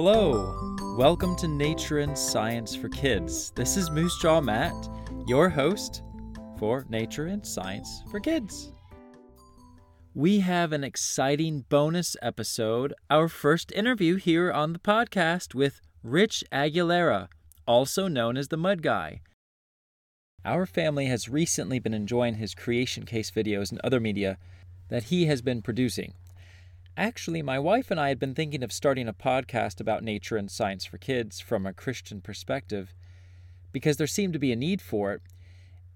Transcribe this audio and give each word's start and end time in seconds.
Hello, 0.00 0.76
welcome 0.96 1.34
to 1.34 1.48
Nature 1.48 1.98
and 1.98 2.16
Science 2.16 2.72
for 2.72 2.88
Kids. 2.88 3.50
This 3.56 3.76
is 3.76 3.90
Moose 3.90 4.16
Jaw 4.22 4.40
Matt, 4.40 4.88
your 5.26 5.48
host 5.48 6.04
for 6.56 6.86
Nature 6.88 7.26
and 7.26 7.44
Science 7.44 8.04
for 8.08 8.20
Kids. 8.20 8.72
We 10.14 10.38
have 10.38 10.72
an 10.72 10.84
exciting 10.84 11.64
bonus 11.68 12.16
episode, 12.22 12.94
our 13.10 13.26
first 13.26 13.72
interview 13.72 14.14
here 14.14 14.52
on 14.52 14.72
the 14.72 14.78
podcast 14.78 15.52
with 15.52 15.80
Rich 16.04 16.44
Aguilera, 16.52 17.26
also 17.66 18.06
known 18.06 18.36
as 18.36 18.46
the 18.48 18.56
Mud 18.56 18.82
Guy. 18.82 19.22
Our 20.44 20.64
family 20.64 21.06
has 21.06 21.28
recently 21.28 21.80
been 21.80 21.92
enjoying 21.92 22.34
his 22.34 22.54
creation 22.54 23.04
case 23.04 23.32
videos 23.32 23.72
and 23.72 23.80
other 23.82 23.98
media 23.98 24.38
that 24.90 25.04
he 25.04 25.26
has 25.26 25.42
been 25.42 25.60
producing. 25.60 26.14
Actually, 26.98 27.42
my 27.42 27.60
wife 27.60 27.92
and 27.92 28.00
I 28.00 28.08
had 28.08 28.18
been 28.18 28.34
thinking 28.34 28.64
of 28.64 28.72
starting 28.72 29.06
a 29.06 29.12
podcast 29.12 29.80
about 29.80 30.02
nature 30.02 30.36
and 30.36 30.50
science 30.50 30.84
for 30.84 30.98
kids 30.98 31.38
from 31.38 31.64
a 31.64 31.72
Christian 31.72 32.20
perspective 32.20 32.92
because 33.70 33.98
there 33.98 34.08
seemed 34.08 34.32
to 34.32 34.38
be 34.40 34.50
a 34.50 34.56
need 34.56 34.82
for 34.82 35.12
it, 35.12 35.22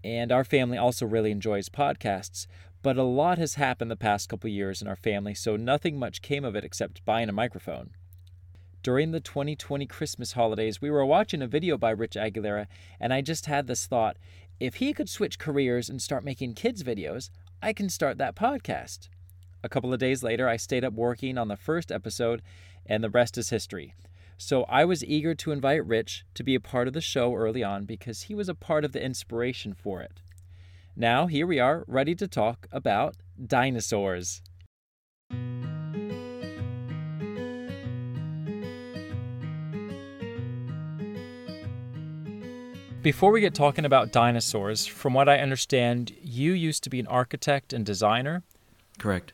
and 0.05 0.30
our 0.30 0.45
family 0.45 0.78
also 0.78 1.05
really 1.05 1.33
enjoys 1.33 1.69
podcasts. 1.69 2.47
But 2.83 2.97
a 2.97 3.02
lot 3.02 3.38
has 3.38 3.56
happened 3.56 3.91
the 3.91 3.97
past 3.97 4.28
couple 4.28 4.48
years 4.48 4.80
in 4.80 4.87
our 4.87 4.95
family, 4.95 5.34
so 5.34 5.56
nothing 5.56 5.98
much 5.98 6.23
came 6.23 6.45
of 6.45 6.55
it 6.55 6.62
except 6.62 7.05
buying 7.05 7.28
a 7.28 7.33
microphone. 7.33 7.91
During 8.84 9.11
the 9.11 9.19
2020 9.19 9.87
Christmas 9.87 10.34
holidays, 10.34 10.81
we 10.81 10.89
were 10.89 11.05
watching 11.05 11.42
a 11.42 11.48
video 11.48 11.77
by 11.77 11.91
Rich 11.91 12.14
Aguilera, 12.14 12.69
and 13.00 13.12
I 13.12 13.22
just 13.22 13.47
had 13.47 13.66
this 13.66 13.87
thought 13.87 14.19
if 14.61 14.77
he 14.77 14.92
could 14.92 15.09
switch 15.09 15.41
careers 15.41 15.89
and 15.89 16.00
start 16.00 16.22
making 16.22 16.55
kids' 16.55 16.84
videos, 16.84 17.31
I 17.61 17.72
can 17.72 17.89
start 17.89 18.19
that 18.19 18.37
podcast. 18.37 19.09
A 19.65 19.69
couple 19.69 19.93
of 19.93 20.01
days 20.01 20.23
later, 20.23 20.49
I 20.49 20.57
stayed 20.57 20.85
up 20.85 20.93
working 20.93 21.39
on 21.39 21.49
the 21.49 21.57
first 21.57 21.93
episode, 21.93 22.43
and 22.85 23.03
the 23.03 23.11
rest 23.11 23.39
is 23.39 23.51
history. 23.51 23.95
So 24.37 24.65
I 24.65 24.85
was 24.85 25.05
eager 25.05 25.37
to 25.37 25.53
invite 25.53 25.87
Rich 25.87 26.25
to 26.35 26.43
be 26.43 26.57
a 26.57 26.61
part 26.61 26.89
of 26.89 26.95
the 26.95 27.01
show 27.01 27.35
early 27.35 27.63
on 27.63 27.85
because 27.85 28.23
he 28.23 28.35
was 28.35 28.49
a 28.49 28.57
part 28.57 28.85
of 28.85 28.91
the 28.91 29.03
inspiration 29.03 29.73
for 29.73 30.03
it. 30.03 30.21
Now, 30.97 31.29
here 31.29 31.47
we 31.47 31.61
are, 31.61 31.85
ready 31.87 32.17
to 32.17 32.27
talk 32.27 32.67
about 32.73 33.15
dinosaurs. 33.47 34.43
Before 43.01 43.33
we 43.33 43.41
get 43.41 43.55
talking 43.55 43.85
about 43.85 44.13
dinosaurs, 44.13 44.87
from 44.87 45.15
what 45.15 45.29
I 45.29 45.39
understand, 45.39 46.13
you 46.21 46.53
used 46.53 46.83
to 46.85 46.91
be 46.91 47.01
an 47.01 47.07
architect 47.07 47.73
and 47.73 47.87
designer. 47.87 48.43
Correct. 48.99 49.33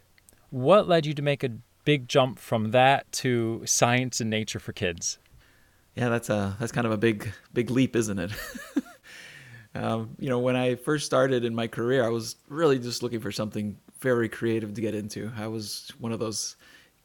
What 0.50 0.88
led 0.88 1.04
you 1.04 1.14
to 1.14 1.22
make 1.22 1.44
a 1.44 1.50
big 1.84 2.08
jump 2.08 2.38
from 2.38 2.70
that 2.70 3.10
to 3.12 3.62
science 3.64 4.20
and 4.20 4.30
nature 4.30 4.58
for 4.58 4.72
kids? 4.72 5.18
Yeah, 5.94 6.08
that's 6.08 6.30
a 6.30 6.56
that's 6.60 6.72
kind 6.72 6.86
of 6.86 6.92
a 6.92 6.96
big 6.96 7.32
big 7.52 7.70
leap, 7.70 7.96
isn't 7.96 8.18
it? 8.18 8.30
um, 9.74 10.10
you 10.18 10.28
know, 10.28 10.38
when 10.38 10.54
I 10.56 10.76
first 10.76 11.06
started 11.06 11.44
in 11.44 11.54
my 11.54 11.66
career, 11.66 12.04
I 12.04 12.08
was 12.08 12.36
really 12.48 12.78
just 12.78 13.02
looking 13.02 13.20
for 13.20 13.32
something 13.32 13.76
very 14.00 14.28
creative 14.28 14.74
to 14.74 14.80
get 14.80 14.94
into. 14.94 15.32
I 15.36 15.48
was 15.48 15.90
one 15.98 16.12
of 16.12 16.20
those, 16.20 16.56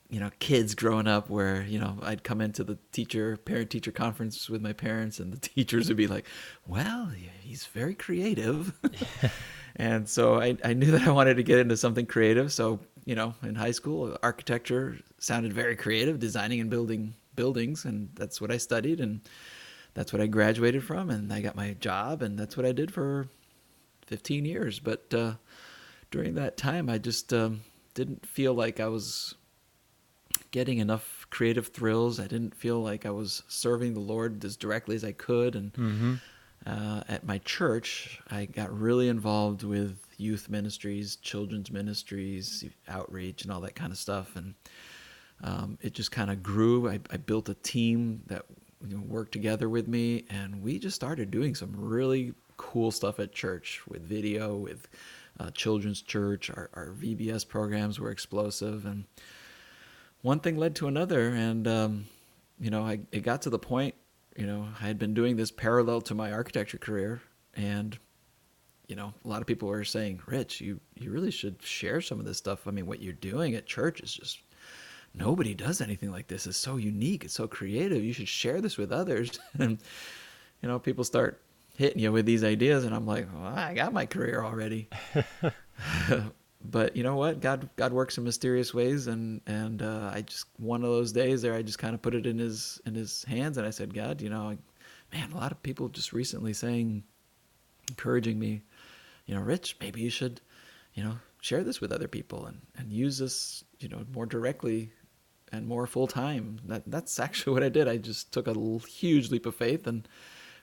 you 0.09 0.19
know, 0.19 0.29
kids 0.39 0.75
growing 0.75 1.07
up 1.07 1.29
where 1.29 1.63
you 1.63 1.79
know 1.79 1.97
I'd 2.03 2.23
come 2.23 2.39
into 2.39 2.63
the 2.63 2.77
teacher 2.91 3.35
parent 3.37 3.71
teacher 3.71 3.91
conference 3.91 4.49
with 4.49 4.61
my 4.61 4.73
parents, 4.73 5.19
and 5.19 5.33
the 5.33 5.39
teachers 5.49 5.87
would 5.87 5.97
be 5.97 6.07
like, 6.07 6.25
"Well, 6.67 7.11
he's 7.41 7.65
very 7.65 7.95
creative." 7.95 8.73
and 9.75 10.07
so 10.07 10.39
I, 10.39 10.57
I 10.63 10.73
knew 10.73 10.91
that 10.91 11.07
I 11.07 11.11
wanted 11.11 11.37
to 11.37 11.43
get 11.43 11.59
into 11.59 11.77
something 11.77 12.05
creative. 12.05 12.53
So 12.53 12.79
you 13.05 13.15
know, 13.15 13.35
in 13.43 13.55
high 13.55 13.71
school, 13.71 14.17
architecture 14.23 14.97
sounded 15.19 15.53
very 15.53 15.75
creative, 15.75 16.19
designing 16.19 16.59
and 16.61 16.69
building 16.69 17.13
buildings, 17.35 17.85
and 17.85 18.09
that's 18.15 18.39
what 18.39 18.51
I 18.51 18.57
studied, 18.57 18.99
and 18.99 19.21
that's 19.93 20.13
what 20.13 20.21
I 20.21 20.27
graduated 20.27 20.83
from, 20.83 21.09
and 21.09 21.31
I 21.31 21.41
got 21.41 21.55
my 21.55 21.73
job, 21.73 22.21
and 22.21 22.37
that's 22.37 22.55
what 22.57 22.65
I 22.65 22.71
did 22.71 22.91
for 22.93 23.27
15 24.07 24.45
years. 24.45 24.79
But 24.79 25.13
uh, 25.13 25.33
during 26.11 26.35
that 26.35 26.57
time, 26.57 26.89
I 26.89 26.97
just 26.97 27.33
um, 27.33 27.61
didn't 27.93 28.25
feel 28.25 28.53
like 28.53 28.79
I 28.79 28.87
was 28.87 29.35
getting 30.51 30.79
enough 30.79 31.27
creative 31.29 31.67
thrills. 31.67 32.19
I 32.19 32.27
didn't 32.27 32.55
feel 32.55 32.79
like 32.81 33.05
I 33.05 33.11
was 33.11 33.43
serving 33.47 33.93
the 33.93 33.99
Lord 33.99 34.43
as 34.45 34.57
directly 34.57 34.95
as 34.95 35.03
I 35.03 35.11
could, 35.11 35.55
and 35.55 35.73
Mm-hmm. 35.73 36.13
uh, 36.65 37.01
at 37.07 37.25
my 37.25 37.39
church, 37.39 38.19
I 38.31 38.45
got 38.45 38.77
really 38.77 39.09
involved 39.09 39.63
with 39.63 39.97
youth 40.17 40.49
ministries, 40.49 41.15
children's 41.17 41.71
ministries, 41.71 42.65
outreach, 42.87 43.43
and 43.43 43.51
all 43.51 43.61
that 43.61 43.75
kind 43.75 43.91
of 43.91 43.97
stuff. 43.97 44.35
And 44.35 44.53
um, 45.43 45.77
it 45.81 45.93
just 45.93 46.11
kind 46.11 46.31
of 46.31 46.41
grew. 46.41 46.89
I, 46.89 46.99
I 47.11 47.17
built 47.17 47.49
a 47.49 47.55
team 47.55 48.23
that 48.27 48.45
you 48.85 48.97
know, 48.97 49.03
worked 49.03 49.31
together 49.31 49.69
with 49.69 49.87
me, 49.87 50.25
and 50.29 50.61
we 50.61 50.79
just 50.79 50.95
started 50.95 51.31
doing 51.31 51.55
some 51.55 51.73
really 51.75 52.33
cool 52.57 52.91
stuff 52.91 53.19
at 53.19 53.33
church 53.33 53.81
with 53.87 54.01
video, 54.01 54.55
with 54.55 54.87
uh, 55.39 55.49
children's 55.51 56.01
church. 56.01 56.49
Our, 56.49 56.69
our 56.73 56.87
VBS 56.89 57.47
programs 57.47 57.99
were 57.99 58.11
explosive, 58.11 58.85
and 58.85 59.05
one 60.21 60.39
thing 60.39 60.57
led 60.57 60.75
to 60.75 60.87
another. 60.87 61.29
And 61.29 61.67
um, 61.67 62.05
you 62.59 62.69
know, 62.69 62.83
I, 62.83 62.99
it 63.11 63.23
got 63.23 63.43
to 63.43 63.49
the 63.49 63.59
point. 63.59 63.95
You 64.37 64.47
know, 64.47 64.67
I 64.81 64.87
had 64.87 64.97
been 64.97 65.13
doing 65.13 65.35
this 65.35 65.51
parallel 65.51 66.01
to 66.01 66.15
my 66.15 66.31
architecture 66.31 66.77
career, 66.77 67.21
and 67.55 67.97
you 68.87 68.95
know, 68.95 69.13
a 69.23 69.27
lot 69.27 69.41
of 69.41 69.47
people 69.47 69.69
were 69.69 69.83
saying, 69.83 70.21
"Rich, 70.25 70.61
you 70.61 70.79
you 70.95 71.11
really 71.11 71.31
should 71.31 71.61
share 71.61 72.01
some 72.01 72.19
of 72.19 72.25
this 72.25 72.37
stuff. 72.37 72.67
I 72.67 72.71
mean, 72.71 72.85
what 72.85 73.01
you're 73.01 73.13
doing 73.13 73.55
at 73.55 73.65
church 73.65 74.01
is 74.01 74.13
just 74.13 74.39
nobody 75.13 75.53
does 75.53 75.81
anything 75.81 76.11
like 76.11 76.27
this. 76.27 76.47
It's 76.47 76.57
so 76.57 76.77
unique. 76.77 77.23
It's 77.23 77.33
so 77.33 77.47
creative. 77.47 78.03
You 78.03 78.13
should 78.13 78.27
share 78.27 78.61
this 78.61 78.77
with 78.77 78.91
others." 78.91 79.39
and 79.59 79.79
you 80.61 80.69
know, 80.69 80.79
people 80.79 81.03
start 81.03 81.41
hitting 81.75 81.99
you 81.99 82.11
with 82.11 82.25
these 82.25 82.43
ideas, 82.43 82.83
and 82.83 82.93
I'm 82.93 83.07
like, 83.07 83.27
well, 83.33 83.53
"I 83.55 83.73
got 83.73 83.93
my 83.93 84.05
career 84.05 84.43
already." 84.43 84.89
but 86.65 86.95
you 86.95 87.03
know 87.03 87.15
what? 87.15 87.39
God 87.39 87.69
God 87.77 87.93
works 87.93 88.17
in 88.17 88.25
mysterious 88.25 88.73
ways, 88.73 89.07
and 89.07 89.39
and 89.47 89.81
uh, 89.81 90.11
I 90.13 90.21
just 90.21 90.45
one 90.57 90.83
of 90.83 90.89
those 90.89 91.13
days 91.13 91.41
there, 91.41 91.53
I 91.53 91.61
just 91.61 91.79
kind 91.79 91.95
of 91.95 92.01
put 92.01 92.15
it 92.15 92.25
in 92.25 92.37
his 92.37 92.81
in 92.85 92.95
his 92.95 93.23
hands, 93.23 93.57
and 93.57 93.65
I 93.65 93.69
said, 93.69 93.93
"God, 93.93 94.21
you 94.21 94.29
know, 94.29 94.57
man, 95.13 95.31
a 95.31 95.37
lot 95.37 95.53
of 95.53 95.63
people 95.63 95.87
just 95.87 96.11
recently 96.11 96.51
saying." 96.51 97.03
encouraging 97.89 98.39
me 98.39 98.61
you 99.25 99.35
know, 99.35 99.41
Rich, 99.41 99.77
maybe 99.79 100.01
you 100.01 100.09
should, 100.09 100.41
you 100.93 101.03
know, 101.03 101.15
share 101.41 101.63
this 101.63 101.81
with 101.81 101.91
other 101.91 102.07
people 102.07 102.45
and, 102.45 102.61
and 102.77 102.91
use 102.91 103.17
this, 103.17 103.63
you 103.79 103.89
know, 103.89 104.05
more 104.13 104.25
directly 104.25 104.91
and 105.51 105.67
more 105.67 105.85
full 105.87 106.07
time. 106.07 106.59
That 106.65 106.83
that's 106.87 107.19
actually 107.19 107.53
what 107.53 107.63
I 107.63 107.69
did. 107.69 107.87
I 107.87 107.97
just 107.97 108.31
took 108.31 108.47
a 108.47 108.51
l- 108.51 108.79
huge 108.79 109.29
leap 109.31 109.45
of 109.45 109.55
faith 109.55 109.87
and 109.87 110.07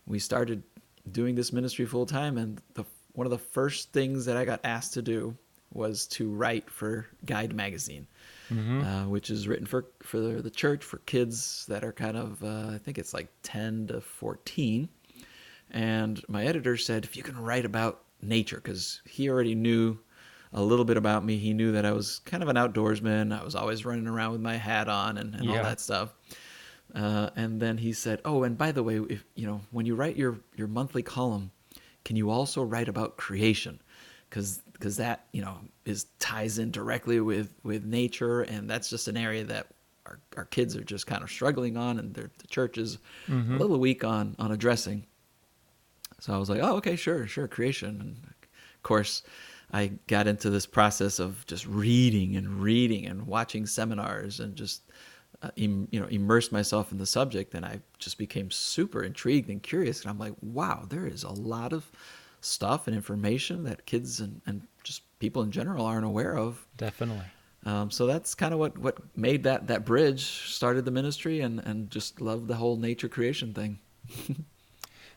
we 0.07 0.19
started 0.19 0.63
doing 1.11 1.35
this 1.35 1.53
ministry 1.53 1.87
full 1.87 2.07
time. 2.07 2.39
And 2.39 2.61
the 2.75 2.85
one 3.13 3.27
of 3.27 3.31
the 3.31 3.39
first 3.39 3.93
things 3.93 4.25
that 4.27 4.37
I 4.37 4.45
got 4.45 4.61
asked 4.65 4.95
to 4.95 5.03
do 5.03 5.37
was 5.73 6.07
to 6.09 6.29
write 6.29 6.69
for 6.71 7.07
Guide 7.25 7.55
Magazine, 7.55 8.07
Mm-hmm. 8.51 8.81
uh, 8.83 9.07
which 9.07 9.31
is 9.31 9.47
written 9.47 9.67
for 9.67 9.87
for 10.03 10.19
the, 10.19 10.43
the 10.43 10.51
church 10.51 10.83
for 10.83 10.99
kids 10.99 11.65
that 11.69 11.85
are 11.85 11.93
kind 11.93 12.17
of 12.17 12.43
uh, 12.43 12.71
I 12.75 12.79
think 12.79 12.99
it's 12.99 13.15
like 13.15 13.29
ten 13.45 13.87
to 13.89 14.01
fourteen. 14.01 14.89
And 15.71 16.21
my 16.29 16.45
editor 16.45 16.77
said, 16.77 17.05
if 17.05 17.17
you 17.17 17.23
can 17.23 17.39
write 17.39 17.65
about 17.65 18.03
nature, 18.23 18.57
because 18.57 19.01
he 19.07 19.29
already 19.31 19.55
knew 19.55 19.99
a 20.53 20.63
little 20.63 20.85
bit 20.85 20.97
about 20.97 21.25
me. 21.25 21.37
He 21.39 21.53
knew 21.55 21.73
that 21.73 21.87
I 21.87 21.93
was 21.93 22.19
kind 22.21 22.43
of 22.43 22.49
an 22.49 22.57
outdoorsman. 22.57 23.39
I 23.39 23.45
was 23.45 23.55
always 23.55 23.85
running 23.85 24.07
around 24.09 24.33
with 24.33 24.41
my 24.41 24.57
hat 24.57 24.89
on 24.89 25.19
and, 25.19 25.35
and 25.35 25.49
Yeah. 25.49 25.51
all 25.51 25.61
that 25.61 25.81
stuff. 25.81 26.15
Uh, 26.95 27.31
and 27.37 27.61
then 27.61 27.79
he 27.79 27.93
said, 27.93 28.21
"Oh, 28.25 28.43
and 28.43 28.59
by 28.59 28.73
the 28.73 28.83
way, 28.83 28.97
if 28.99 29.25
you 29.37 29.47
know 29.47 29.61
when 29.71 29.87
you 29.87 29.95
write 29.95 30.17
your 30.17 30.41
your 30.57 30.67
monthly 30.67 31.03
column, 31.03 31.53
can 32.05 32.17
you 32.17 32.31
also 32.31 32.65
write 32.65 32.89
about 32.89 33.17
creation? 33.17 33.81
Because 34.29 34.59
because 34.73 34.97
that 34.97 35.27
you 35.33 35.41
know 35.43 35.59
is 35.85 36.07
ties 36.19 36.59
in 36.59 36.73
directly 36.73 37.21
with 37.21 37.53
with 37.63 37.85
nature, 37.85 38.43
and 38.43 38.69
that's 38.69 38.91
just 38.91 39.07
an 39.07 39.17
area 39.17 39.45
that 39.45 39.69
our 40.07 40.19
our 40.37 40.45
kids 40.47 40.75
are 40.77 40.83
just 40.83 41.07
kind 41.07 41.23
of 41.23 41.31
struggling 41.31 41.77
on, 41.77 41.99
and 42.01 42.13
the 42.15 42.29
church 42.49 42.77
is 42.77 42.99
Mhm. 43.29 43.57
a 43.57 43.63
little 43.63 43.79
weak 43.79 44.03
on 44.03 44.35
on 44.41 44.51
addressing. 44.51 45.07
So 46.21 46.33
I 46.35 46.39
was 46.39 46.51
like, 46.51 46.61
oh, 46.63 46.77
okay, 46.77 46.97
sure, 46.97 47.27
sure, 47.27 47.49
creation. 47.49 48.01
And 48.01 48.17
of 48.25 48.83
course, 48.83 49.23
I 49.73 49.93
got 50.07 50.27
into 50.27 50.51
this 50.51 50.67
process 50.67 51.19
of 51.19 51.47
just 51.47 51.67
reading 51.67 52.37
and 52.37 52.61
reading 52.61 53.07
and 53.07 53.27
watching 53.27 53.67
seminars 53.67 54.41
and 54.41 54.55
just, 54.55 54.83
uh, 55.43 55.51
im, 55.57 55.89
you 55.91 55.99
know, 55.99 56.07
immerse 56.07 56.53
myself 56.53 56.93
in 56.93 56.99
the 56.99 57.07
subject. 57.07 57.55
And 57.55 57.65
I 57.65 57.81
just 57.99 58.19
became 58.19 58.51
super 58.51 59.03
intrigued 59.03 59.49
and 59.49 59.63
curious. 59.63 60.03
And 60.03 60.11
I'm 60.11 60.19
like, 60.19 60.35
wow, 60.43 60.87
there 60.89 61.07
is 61.07 61.23
a 61.23 61.33
lot 61.33 61.73
of 61.73 61.91
stuff 62.41 62.87
and 62.87 62.97
information 62.97 63.65
that 63.65 63.87
kids 63.87 64.21
and, 64.21 64.41
and 64.47 64.63
just 64.83 65.03
people 65.19 65.43
in 65.43 65.51
general 65.51 65.87
aren't 65.87 66.07
aware 66.07 66.37
of. 66.37 66.67
Definitely. 66.77 67.25
Um, 67.65 67.91
so 67.91 68.07
that's 68.07 68.35
kind 68.35 68.55
of 68.55 68.61
what, 68.61 68.79
what 68.79 68.99
made 69.17 69.43
that, 69.45 69.67
that 69.67 69.85
bridge, 69.85 70.25
started 70.25 70.85
the 70.85 70.91
ministry 70.91 71.41
and, 71.41 71.61
and 71.61 71.91
just 71.91 72.21
loved 72.21 72.49
the 72.49 72.57
whole 72.57 72.77
nature 72.77 73.09
creation 73.09 73.53
thing. 73.53 73.79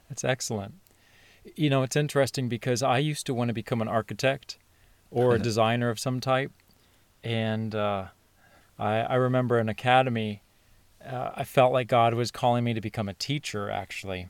That's 0.09 0.23
excellent. 0.25 0.73
You 1.55 1.69
know, 1.69 1.83
it's 1.83 1.95
interesting 1.95 2.49
because 2.49 2.81
I 2.81 2.99
used 2.99 3.25
to 3.25 3.33
want 3.33 3.49
to 3.49 3.53
become 3.53 3.81
an 3.81 3.87
architect 3.87 4.57
or 5.11 5.35
a 5.35 5.39
designer 5.39 5.89
of 5.89 5.99
some 5.99 6.19
type. 6.19 6.51
And 7.23 7.75
uh, 7.75 8.07
I, 8.79 8.99
I 9.01 9.15
remember 9.15 9.59
in 9.59 9.69
academy 9.69 10.41
uh, 11.05 11.31
I 11.35 11.43
felt 11.43 11.73
like 11.73 11.87
God 11.87 12.13
was 12.13 12.31
calling 12.31 12.63
me 12.63 12.73
to 12.73 12.81
become 12.81 13.09
a 13.09 13.13
teacher, 13.13 13.69
actually. 13.69 14.29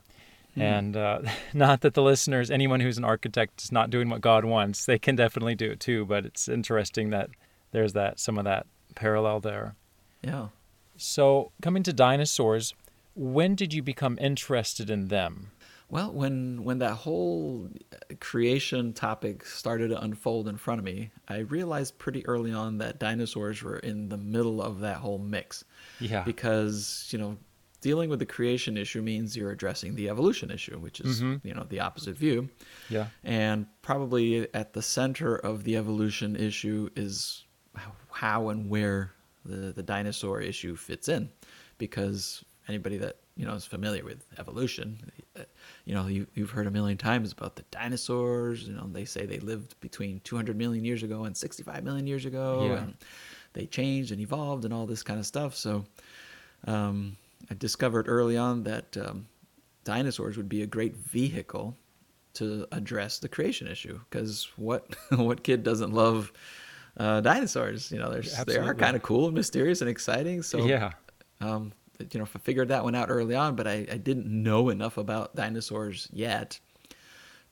Hmm. 0.54 0.62
And 0.62 0.96
uh, 0.96 1.20
not 1.54 1.82
that 1.82 1.94
the 1.94 2.02
listeners, 2.02 2.50
anyone 2.50 2.80
who's 2.80 2.98
an 2.98 3.04
architect, 3.04 3.62
is 3.62 3.72
not 3.72 3.90
doing 3.90 4.08
what 4.08 4.20
God 4.20 4.44
wants. 4.44 4.84
They 4.84 4.98
can 4.98 5.16
definitely 5.16 5.54
do 5.54 5.70
it 5.70 5.80
too. 5.80 6.04
But 6.04 6.26
it's 6.26 6.48
interesting 6.48 7.10
that 7.10 7.30
there's 7.72 7.92
that 7.92 8.18
some 8.18 8.38
of 8.38 8.44
that 8.44 8.66
parallel 8.94 9.40
there. 9.40 9.74
Yeah. 10.22 10.48
So 10.96 11.52
coming 11.62 11.82
to 11.84 11.92
dinosaurs, 11.92 12.74
when 13.14 13.54
did 13.54 13.72
you 13.72 13.82
become 13.82 14.18
interested 14.20 14.90
in 14.90 15.08
them? 15.08 15.50
Well, 15.90 16.12
when 16.12 16.64
when 16.64 16.78
that 16.78 16.94
whole 16.94 17.68
creation 18.20 18.92
topic 18.94 19.44
started 19.44 19.88
to 19.88 20.00
unfold 20.00 20.48
in 20.48 20.56
front 20.56 20.78
of 20.80 20.84
me, 20.84 21.10
I 21.28 21.38
realized 21.38 21.98
pretty 21.98 22.26
early 22.26 22.52
on 22.52 22.78
that 22.78 22.98
dinosaurs 22.98 23.62
were 23.62 23.78
in 23.78 24.08
the 24.08 24.16
middle 24.16 24.62
of 24.62 24.80
that 24.80 24.96
whole 24.98 25.18
mix. 25.18 25.64
Yeah. 26.00 26.22
Because, 26.24 27.08
you 27.10 27.18
know, 27.18 27.36
dealing 27.80 28.08
with 28.08 28.18
the 28.18 28.26
creation 28.26 28.76
issue 28.78 29.02
means 29.02 29.36
you're 29.36 29.50
addressing 29.50 29.94
the 29.94 30.08
evolution 30.08 30.50
issue, 30.50 30.78
which 30.78 31.00
is, 31.00 31.20
Mhm. 31.20 31.40
you 31.44 31.52
know, 31.54 31.64
the 31.68 31.80
opposite 31.80 32.16
view. 32.16 32.48
Yeah. 32.88 33.08
And 33.22 33.66
probably 33.82 34.52
at 34.54 34.72
the 34.72 34.82
center 34.82 35.36
of 35.36 35.64
the 35.64 35.76
evolution 35.76 36.34
issue 36.34 36.88
is 36.96 37.44
how 38.10 38.48
and 38.48 38.70
where 38.70 39.12
the, 39.44 39.72
the 39.72 39.82
dinosaur 39.82 40.40
issue 40.40 40.76
fits 40.76 41.08
in. 41.08 41.30
Because 41.76 42.42
anybody 42.68 42.96
that, 42.98 43.16
you 43.36 43.46
know, 43.46 43.54
is 43.54 43.66
familiar 43.66 44.04
with 44.04 44.24
evolution, 44.38 44.98
uh, 45.38 45.42
you 45.84 45.94
know, 45.94 46.06
you, 46.06 46.26
you've 46.34 46.50
heard 46.50 46.66
a 46.66 46.70
million 46.70 46.96
times 46.96 47.32
about 47.32 47.56
the 47.56 47.64
dinosaurs. 47.70 48.66
You 48.66 48.74
know, 48.74 48.88
they 48.90 49.04
say 49.04 49.26
they 49.26 49.38
lived 49.38 49.78
between 49.80 50.20
200 50.24 50.56
million 50.56 50.84
years 50.84 51.02
ago 51.02 51.24
and 51.24 51.36
65 51.36 51.84
million 51.84 52.06
years 52.06 52.24
ago. 52.24 52.66
Yeah. 52.66 52.78
And 52.78 52.94
they 53.52 53.66
changed 53.66 54.12
and 54.12 54.20
evolved 54.20 54.64
and 54.64 54.74
all 54.74 54.86
this 54.86 55.02
kind 55.02 55.18
of 55.18 55.26
stuff. 55.26 55.54
So 55.54 55.84
um, 56.66 57.16
I 57.50 57.54
discovered 57.54 58.08
early 58.08 58.36
on 58.36 58.62
that 58.64 58.96
um, 58.96 59.26
dinosaurs 59.84 60.36
would 60.36 60.48
be 60.48 60.62
a 60.62 60.66
great 60.66 60.96
vehicle 60.96 61.76
to 62.34 62.66
address 62.72 63.18
the 63.18 63.28
creation 63.28 63.66
issue. 63.66 63.98
Because 64.10 64.48
what 64.56 64.94
what 65.10 65.42
kid 65.42 65.62
doesn't 65.62 65.92
love 65.92 66.32
uh, 66.96 67.20
dinosaurs? 67.20 67.90
You 67.90 67.98
know, 67.98 68.10
they're, 68.10 68.44
they 68.44 68.58
are 68.58 68.74
kind 68.74 68.96
of 68.96 69.02
cool 69.02 69.26
and 69.26 69.34
mysterious 69.34 69.80
and 69.80 69.88
exciting. 69.90 70.42
So 70.42 70.64
yeah. 70.64 70.92
um, 71.40 71.72
you 71.98 72.18
know, 72.18 72.24
if 72.24 72.36
I 72.36 72.38
figured 72.40 72.68
that 72.68 72.84
one 72.84 72.94
out 72.94 73.10
early 73.10 73.34
on, 73.34 73.56
but 73.56 73.66
I, 73.66 73.86
I 73.90 73.96
didn't 73.96 74.26
know 74.26 74.68
enough 74.68 74.96
about 74.96 75.34
dinosaurs 75.36 76.08
yet 76.12 76.58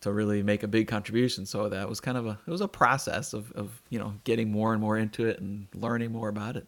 to 0.01 0.13
really 0.13 0.43
make 0.43 0.63
a 0.63 0.69
big 0.69 0.89
contribution. 0.89 1.47
So 1.47 1.69
that 1.69 1.89
was 1.89 2.01
kind 2.01 2.19
of 2.19 2.27
a 2.27 2.39
it 2.47 2.51
was 2.51 2.61
a 2.61 2.69
process 2.69 3.33
of, 3.33 3.53
of 3.53 3.83
you 3.89 3.99
know 3.99 4.15
getting 4.25 4.51
more 4.51 4.73
and 4.73 4.81
more 4.81 4.99
into 4.99 5.27
it 5.27 5.41
and 5.41 5.67
learning 5.75 6.13
more 6.13 6.29
about 6.29 6.57
it. 6.57 6.67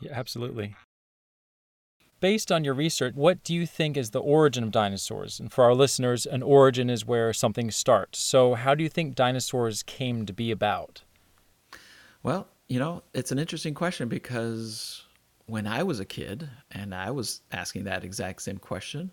Yeah, 0.00 0.12
absolutely. 0.14 0.76
Based 2.20 2.52
on 2.52 2.64
your 2.64 2.74
research, 2.74 3.14
what 3.14 3.42
do 3.42 3.54
you 3.54 3.64
think 3.64 3.96
is 3.96 4.10
the 4.10 4.20
origin 4.20 4.62
of 4.62 4.70
dinosaurs? 4.70 5.40
And 5.40 5.50
for 5.50 5.64
our 5.64 5.74
listeners, 5.74 6.26
an 6.26 6.42
origin 6.42 6.90
is 6.90 7.06
where 7.06 7.32
something 7.32 7.70
starts. 7.70 8.18
So, 8.18 8.54
how 8.54 8.74
do 8.74 8.82
you 8.82 8.90
think 8.90 9.14
dinosaurs 9.14 9.82
came 9.82 10.26
to 10.26 10.32
be 10.32 10.50
about? 10.50 11.02
Well, 12.22 12.46
you 12.68 12.78
know, 12.78 13.02
it's 13.14 13.32
an 13.32 13.38
interesting 13.38 13.72
question 13.72 14.08
because 14.08 15.02
when 15.50 15.66
I 15.66 15.82
was 15.82 16.00
a 16.00 16.04
kid 16.04 16.48
and 16.70 16.94
I 16.94 17.10
was 17.10 17.40
asking 17.52 17.84
that 17.84 18.04
exact 18.04 18.42
same 18.42 18.58
question, 18.58 19.10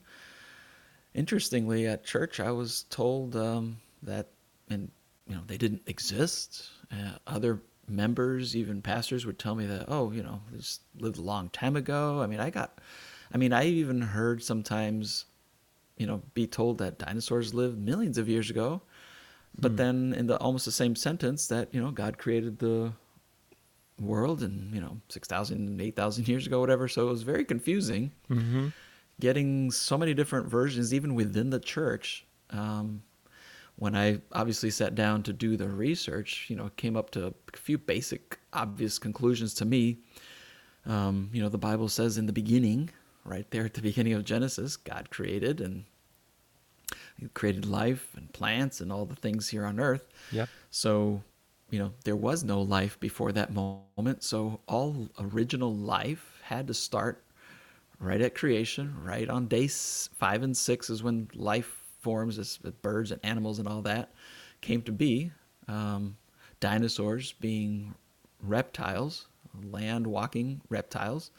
interestingly 1.13 1.88
at 1.88 2.06
church 2.06 2.39
I 2.39 2.51
was 2.51 2.86
told 2.89 3.36
um, 3.36 3.78
that 4.04 4.28
and 4.69 4.89
you 5.28 5.36
know 5.36 5.42
they 5.48 5.57
didn't 5.57 5.84
exist. 5.88 6.69
Uh, 6.92 7.18
other 7.25 7.62
members, 7.89 8.56
even 8.56 8.81
pastors, 8.81 9.25
would 9.25 9.39
tell 9.39 9.56
me 9.56 9.66
that 9.66 9.86
oh, 9.88 10.12
you 10.12 10.24
know, 10.24 10.42
they 10.51 10.57
just 10.57 10.81
lived 11.00 11.18
a 11.18 11.22
long 11.22 11.50
time 11.50 11.75
ago. 11.75 12.22
I 12.22 12.28
mean, 12.28 12.40
I 12.40 12.50
got, 12.50 12.80
I 13.33 13.38
mean, 13.38 13.54
I 13.54 13.66
even 13.66 14.01
heard 14.01 14.44
sometimes, 14.44 15.25
you 15.98 16.06
know, 16.06 16.22
be 16.33 16.48
told 16.48 16.78
that 16.78 17.00
dinosaurs 17.00 17.54
lived 17.54 17.78
millions 17.78 18.18
of 18.18 18.30
years 18.30 18.50
ago. 18.50 18.81
But 19.60 19.75
then 19.75 20.13
in 20.13 20.28
the 20.28 20.38
almost 20.38 20.66
the 20.66 20.72
same 20.72 20.95
sentence 20.95 21.48
that 21.48 21.74
you 21.74 21.81
know 21.81 21.90
God 21.90 22.19
created 22.19 22.60
the 22.60 22.94
world 24.00 24.44
and 24.44 24.74
you 24.74 24.80
know 24.82 24.98
6000 25.10 25.82
8000 25.82 26.28
years 26.28 26.46
ago 26.46 26.60
whatever 26.60 26.88
so 26.88 27.08
it 27.08 27.10
was 27.10 27.24
very 27.24 27.44
confusing 27.46 28.12
Mm-hmm. 28.30 28.68
getting 29.20 29.72
so 29.72 29.98
many 29.98 30.14
different 30.14 30.48
versions 30.48 30.94
even 30.94 31.16
within 31.16 31.50
the 31.50 31.60
church 31.60 32.26
um, 32.52 33.02
when 33.78 33.96
i 33.96 34.20
obviously 34.34 34.70
sat 34.70 34.94
down 34.96 35.24
to 35.24 35.34
do 35.34 35.58
the 35.58 35.68
research 35.68 36.46
you 36.50 36.56
know 36.56 36.70
came 36.78 36.96
up 36.96 37.10
to 37.12 37.28
a 37.28 37.58
few 37.58 37.78
basic 37.78 38.38
obvious 38.54 39.00
conclusions 39.00 39.54
to 39.56 39.66
me 39.66 39.98
um, 40.86 41.30
you 41.34 41.42
know 41.42 41.50
the 41.50 41.58
bible 41.58 41.90
says 41.90 42.18
in 42.18 42.28
the 42.28 42.34
beginning 42.34 42.90
right 43.26 43.50
there 43.52 43.66
at 43.66 43.74
the 43.74 43.82
beginning 43.82 44.14
of 44.14 44.24
genesis 44.24 44.78
god 44.78 45.10
created 45.10 45.60
and 45.60 45.86
he 47.20 47.28
created 47.34 47.66
life 47.66 48.14
and 48.16 48.32
plants 48.32 48.80
and 48.80 48.92
all 48.92 49.06
the 49.06 49.16
things 49.16 49.50
here 49.50 49.66
on 49.66 49.80
earth 49.80 50.06
Yep. 50.32 50.50
so, 50.70 51.24
you 51.69 51.80
know, 51.80 51.94
there 52.04 52.16
was 52.16 52.44
no 52.44 52.62
life 52.62 53.00
before 53.00 53.31
that 53.34 53.52
moment. 53.52 54.24
So, 54.24 54.62
all 54.68 55.10
original 55.19 55.74
life 55.75 56.40
had 56.44 56.68
to 56.68 56.74
start 56.74 57.24
right 58.00 58.22
at 58.22 58.36
creation, 58.36 58.96
right 59.04 59.30
on 59.30 59.48
day 59.48 59.68
five 59.68 60.44
and 60.44 60.56
six 60.56 60.90
is 60.90 61.04
when 61.04 61.30
life 61.34 61.84
forms, 62.00 62.40
as 62.40 62.58
birds 62.81 63.12
and 63.12 63.19
animals 63.24 63.60
and 63.60 63.68
all 63.68 63.81
that 63.81 64.14
came 64.62 64.81
to 64.84 64.92
be. 64.92 65.31
Um, 65.68 66.18
dinosaurs 66.60 67.34
being 67.34 67.94
reptiles, 68.42 69.28
land 69.72 70.08
walking 70.08 70.62
reptiles, 70.69 71.31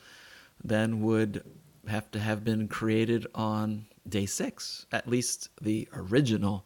then 0.62 1.00
would 1.02 1.42
have 1.86 2.10
to 2.10 2.18
have 2.18 2.44
been 2.44 2.68
created 2.68 3.26
on 3.34 3.86
day 4.08 4.26
six, 4.26 4.86
at 4.92 5.08
least 5.08 5.48
the 5.62 5.88
original 5.94 6.64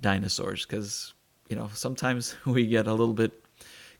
dinosaurs, 0.00 0.66
because 0.66 1.14
you 1.48 1.56
know 1.56 1.70
sometimes 1.74 2.36
we 2.46 2.66
get 2.66 2.86
a 2.86 2.92
little 2.94 3.14
bit 3.14 3.44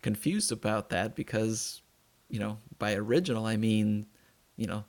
confused 0.02 0.52
about 0.52 0.90
that 0.90 1.14
because 1.14 1.82
you 2.28 2.38
know 2.38 2.58
by 2.78 2.94
original 2.94 3.46
I 3.46 3.56
mean 3.56 4.06
you 4.56 4.66
know 4.66 4.84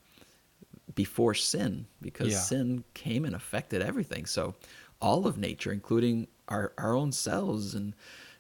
before 0.96 1.34
sin 1.34 1.86
because 2.02 2.32
Yeah. 2.32 2.40
sin 2.40 2.84
came 2.94 3.26
and 3.26 3.36
affected 3.36 3.82
everything. 3.82 4.26
So 4.26 4.56
all 5.02 5.28
of 5.28 5.38
nature, 5.38 5.72
including 5.72 6.28
our 6.48 6.74
our 6.78 6.96
own 6.96 7.12
selves 7.12 7.76
and 7.76 7.94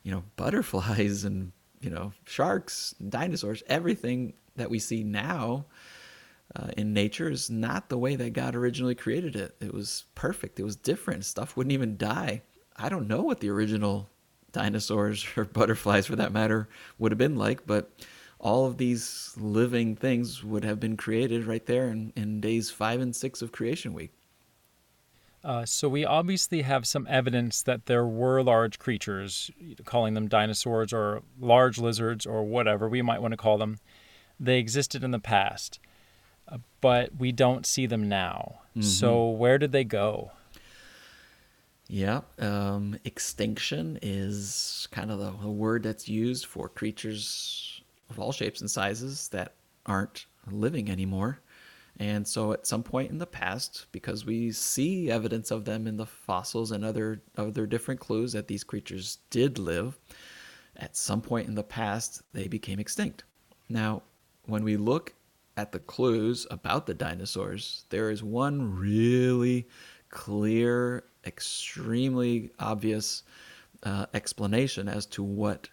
you 0.03 0.12
know 0.12 0.24
butterflies 0.36 1.24
and 1.24 1.51
you 1.81 1.89
know 1.89 2.13
sharks, 2.25 2.95
dinosaurs, 3.09 3.63
everything 3.67 4.33
that 4.55 4.69
we 4.69 4.79
see 4.79 5.03
now 5.03 5.65
uh, 6.55 6.69
in 6.77 6.93
nature 6.93 7.29
is 7.29 7.50
not 7.50 7.89
the 7.89 7.97
way 7.97 8.15
that 8.15 8.33
God 8.33 8.55
originally 8.55 8.95
created 8.95 9.36
it. 9.36 9.55
It 9.59 9.74
was 9.74 10.05
perfect. 10.15 10.59
It 10.59 10.63
was 10.63 10.75
different. 10.75 11.25
Stuff 11.25 11.55
wouldn't 11.55 11.74
even 11.74 11.97
die. 11.97 12.41
I 12.77 12.89
don't 12.89 13.07
know 13.07 13.22
what 13.22 13.39
the 13.39 13.50
original 13.50 14.10
dinosaurs 14.51 15.25
or 15.38 15.46
butterflies, 15.46 16.07
for 16.07 16.15
that 16.15 16.31
matter, 16.31 16.67
would 17.00 17.12
have 17.12 17.19
been 17.19 17.38
like, 17.38 17.65
but 17.65 17.91
all 18.39 18.65
of 18.65 18.77
these 18.77 19.34
living 19.38 19.96
things 19.96 20.43
would 20.43 20.63
have 20.63 20.79
been 20.79 20.96
created 20.96 21.46
right 21.46 21.65
there 21.65 21.88
in, 21.89 22.13
in 22.15 22.39
days 22.39 22.69
five 22.69 23.01
and 23.01 23.15
six 23.15 23.41
of 23.41 23.51
creation 23.51 23.93
week. 23.93 24.12
Uh, 25.43 25.65
so 25.65 25.88
we 25.88 26.03
obviously 26.03 26.63
have 26.63 26.86
some 26.86 27.07
evidence 27.10 27.62
that 27.62 27.86
there 27.86 28.05
were 28.05 28.43
large 28.43 28.79
creatures, 28.79 29.50
calling 29.86 30.13
them 30.13 30.27
dinosaurs 30.27 30.91
or 30.91 31.22
large 31.39 31.77
lizards 31.77 32.25
or 32.25 32.43
whatever 32.43 32.89
we 32.89 33.01
might 33.01 33.22
want 33.22 33.31
to 33.31 33.38
call 33.38 33.57
them. 33.57 33.79
They 34.39 34.60
existed 34.60 35.03
in 35.03 35.12
the 35.12 35.19
past, 35.19 35.79
uh, 36.48 36.57
but 36.81 37.15
we 37.17 37.31
don't 37.31 37.65
see 37.65 37.86
them 37.86 38.10
now. 38.10 38.60
So 38.81 39.29
where 39.29 39.57
did 39.57 39.72
they 39.72 39.84
go? 39.84 40.31
Yeah, 41.89 42.22
um, 42.39 42.98
extinction 43.06 43.98
is 44.01 44.88
kind 44.91 45.10
of 45.10 45.20
the, 45.20 45.32
the 45.41 45.50
word 45.50 45.84
that's 45.84 46.10
used 46.10 46.46
for 46.46 46.67
creatures 46.67 47.82
of 48.10 48.20
all 48.20 48.32
shapes 48.32 48.62
and 48.62 48.70
sizes 48.70 49.29
that 49.29 49.53
aren't 49.86 50.25
living 50.51 50.89
anymore. 50.89 51.39
And 52.00 52.27
so, 52.27 52.51
at 52.51 52.67
some 52.67 52.84
point 52.84 53.10
in 53.10 53.17
the 53.17 53.25
past, 53.25 53.88
because 53.91 54.25
we 54.25 54.51
see 54.51 55.10
evidence 55.10 55.50
of 55.50 55.65
them 55.65 55.88
in 55.88 55.98
the 55.98 56.06
fossils 56.06 56.72
and 56.72 56.86
other 56.86 57.24
other 57.38 57.65
different 57.65 58.00
clues 58.00 58.34
that 58.34 58.48
these 58.48 58.63
creatures 58.63 59.20
did 59.32 59.58
live, 59.58 59.98
at 60.75 60.96
some 60.96 61.22
point 61.22 61.48
in 61.48 61.56
the 61.56 61.63
past 61.63 62.22
they 62.34 62.48
became 62.48 62.79
extinct. 62.79 63.24
Now, 63.70 64.03
when 64.46 64.63
we 64.63 64.77
look 64.77 65.13
at 65.56 65.72
the 65.72 65.79
clues 65.79 66.46
about 66.51 66.86
the 66.86 66.94
dinosaurs, 66.94 67.86
there 67.89 68.12
is 68.12 68.24
one 68.24 68.77
really 68.77 69.67
clear, 70.10 71.03
extremely 71.27 72.51
obvious 72.60 73.24
uh, 73.84 74.07
explanation 74.13 74.88
as 74.88 75.05
to 75.05 75.24
what 75.24 75.69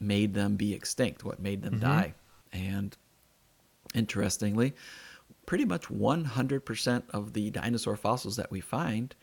made 0.00 0.34
them 0.34 0.56
be 0.56 0.72
extinct, 0.72 1.24
what 1.24 1.40
made 1.40 1.62
them 1.62 1.78
die. 1.78 2.14
And 2.52 2.96
interestingly, 3.94 4.74
pretty 5.46 5.64
much 5.64 5.88
100% 5.88 7.02
of 7.10 7.32
the 7.32 7.50
dinosaur 7.50 7.96
fossils 7.96 8.36
that 8.36 8.50
we 8.50 8.60
find 8.60 9.14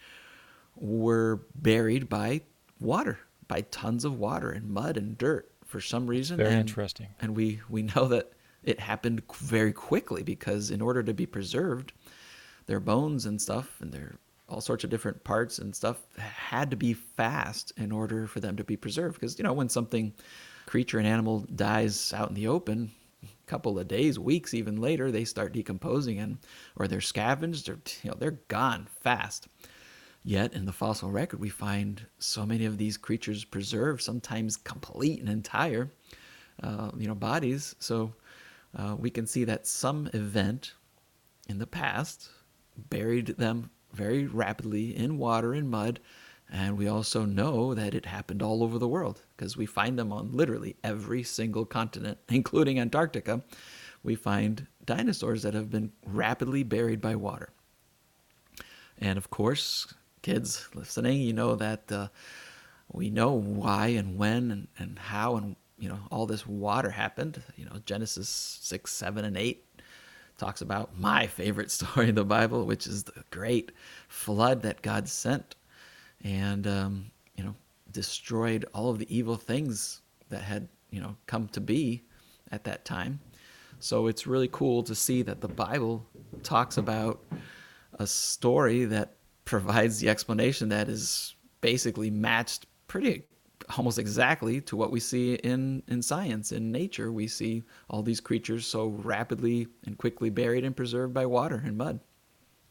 were 0.76 1.42
buried 1.56 2.10
by 2.10 2.42
water, 2.80 3.20
by 3.48 3.62
tons 3.62 4.06
of 4.06 4.18
water 4.18 4.50
and 4.50 4.70
mud 4.70 4.98
and 4.98 5.18
dirt 5.18 5.52
for 5.66 5.82
some 5.82 6.08
reason. 6.08 6.38
Very 6.38 6.50
and, 6.52 6.60
interesting. 6.62 7.08
And 7.22 7.36
we, 7.36 7.62
we 7.70 7.84
know 7.84 8.08
that 8.08 8.32
it 8.64 8.80
happened 8.80 9.22
very 9.42 9.74
quickly 9.74 10.24
because 10.24 10.72
in 10.72 10.82
order 10.82 11.04
to 11.04 11.14
be 11.14 11.26
preserved, 11.26 11.94
their 12.66 12.80
bones 12.80 13.26
and 13.26 13.42
stuff 13.42 13.82
and 13.82 13.92
their 13.92 14.18
all 14.50 14.62
sorts 14.62 14.84
of 14.84 14.90
different 14.90 15.24
parts 15.24 15.60
and 15.60 15.76
stuff 15.76 15.98
had 16.18 16.72
to 16.72 16.78
be 16.78 16.94
fast 16.94 17.72
in 17.78 17.92
order 17.92 18.28
for 18.28 18.40
them 18.40 18.58
to 18.58 18.64
be 18.64 18.76
preserved. 18.76 19.16
Because 19.16 19.38
you 19.38 19.44
know 19.44 19.54
when 19.54 19.70
something 19.70 20.14
creature 20.66 21.00
and 21.00 21.08
animal 21.08 21.46
dies 21.56 22.14
out 22.14 22.30
in 22.30 22.36
the 22.36 22.48
open, 22.48 22.92
a 23.24 23.28
couple 23.48 23.80
of 23.80 23.88
days, 23.88 24.20
weeks, 24.20 24.54
even 24.54 24.82
later, 24.82 25.12
they 25.12 25.26
start 25.26 25.54
decomposing 25.54 26.20
and 26.20 26.38
or 26.76 26.88
they're 26.88 27.02
scavenged 27.02 27.70
or 27.70 27.80
you 28.04 28.10
know 28.10 28.18
they're 28.20 28.40
gone 28.48 28.88
fast. 29.02 29.48
Yet 30.24 30.54
in 30.54 30.66
the 30.66 30.74
fossil 30.74 31.10
record, 31.12 31.40
we 31.40 31.50
find 31.50 32.06
so 32.20 32.46
many 32.46 32.66
of 32.66 32.78
these 32.78 32.98
creatures 32.98 33.46
preserved, 33.46 34.02
sometimes 34.02 34.58
complete 34.58 35.22
and 35.22 35.30
entire, 35.30 35.90
uh, 36.62 36.92
you 36.98 37.08
know, 37.08 37.16
bodies. 37.16 37.76
So 37.80 38.14
uh, 38.78 38.96
we 39.00 39.10
can 39.10 39.26
see 39.26 39.46
that 39.46 39.66
some 39.66 40.10
event 40.14 40.74
in 41.48 41.58
the 41.58 41.66
past 41.66 42.30
buried 42.90 43.28
them 43.38 43.70
very 43.94 44.26
rapidly 44.26 44.96
in 44.96 45.18
water 45.18 45.54
and 45.54 45.70
mud. 45.70 46.00
And 46.52 46.78
we 46.78 46.88
also 46.88 47.26
know 47.26 47.76
that 47.76 47.94
it 47.94 48.08
happened 48.08 48.42
all 48.42 48.64
over 48.64 48.80
the 48.80 48.88
world 48.88 49.22
because 49.38 49.56
we 49.56 49.66
find 49.68 50.00
them 50.00 50.12
on 50.12 50.32
literally 50.32 50.76
every 50.84 51.22
single 51.24 51.66
continent, 51.66 52.18
including 52.30 52.80
Antarctica. 52.80 53.44
We 54.04 54.16
find 54.16 54.66
dinosaurs 54.86 55.44
that 55.44 55.54
have 55.54 55.70
been 55.70 55.92
rapidly 56.06 56.64
buried 56.64 57.02
by 57.02 57.16
water. 57.16 57.50
And 58.98 59.18
of 59.18 59.30
course, 59.30 59.94
kids 60.22 60.68
listening, 60.74 61.22
you 61.22 61.34
know 61.34 61.56
that 61.56 61.92
uh, 61.92 62.08
we 62.92 63.10
know 63.10 63.34
why 63.34 63.88
and 63.88 64.18
when 64.18 64.52
and, 64.52 64.68
and 64.78 65.00
how 65.00 65.36
and 65.36 65.56
you 65.78 65.88
know 65.88 66.00
all 66.12 66.26
this 66.26 66.46
water 66.46 66.90
happened. 66.90 67.42
You 67.56 67.66
know 67.66 67.80
Genesis 67.86 68.30
six, 68.30 68.92
seven, 68.92 69.24
and 69.24 69.38
eight 69.38 69.66
talks 70.40 70.62
about 70.62 70.98
my 70.98 71.28
favorite 71.28 71.70
story 71.80 72.10
in 72.10 72.16
the 72.16 72.26
Bible, 72.26 72.66
which 72.66 72.88
is 72.88 73.04
the 73.04 73.24
great 73.30 73.72
flood 74.08 74.62
that 74.64 74.82
God 74.82 75.08
sent, 75.08 75.56
and 76.24 76.66
um, 76.66 77.12
you 77.36 77.44
know 77.44 77.56
destroyed 77.92 78.66
all 78.74 78.90
of 78.90 79.00
the 79.00 79.16
evil 79.16 79.36
things 79.36 80.02
that 80.30 80.42
had 80.42 80.68
you 80.90 81.02
know 81.02 81.16
come 81.28 81.48
to 81.50 81.62
be 81.62 82.04
at 82.52 82.64
that 82.64 82.86
time. 82.86 83.20
So 83.80 84.08
it's 84.08 84.28
really 84.28 84.50
cool 84.52 84.84
to 84.84 84.96
see 84.96 85.22
that 85.22 85.42
the 85.42 85.48
Bible 85.48 86.06
talks 86.44 86.78
about 86.78 87.24
a 87.94 88.08
story 88.08 88.86
that 88.86 89.14
provides 89.46 90.00
the 90.00 90.10
explanation 90.10 90.70
that 90.70 90.90
is 90.90 91.36
basically 91.62 92.12
matched 92.12 92.68
pretty 92.88 93.24
almost 93.78 94.00
exactly 94.00 94.62
to 94.62 94.76
what 94.76 94.92
we 94.92 95.00
see 95.00 95.36
in, 95.36 95.84
in 95.88 96.02
science. 96.02 96.52
In 96.52 96.72
nature, 96.72 97.12
we 97.12 97.28
see 97.28 97.64
all 97.90 98.02
these 98.02 98.20
creatures 98.20 98.66
so 98.66 98.88
rapidly 98.88 99.68
and 99.86 99.98
quickly 99.98 100.30
buried 100.30 100.66
and 100.66 100.76
preserved 100.76 101.14
by 101.14 101.26
water 101.26 101.62
and 101.64 101.78
mud 101.78 102.00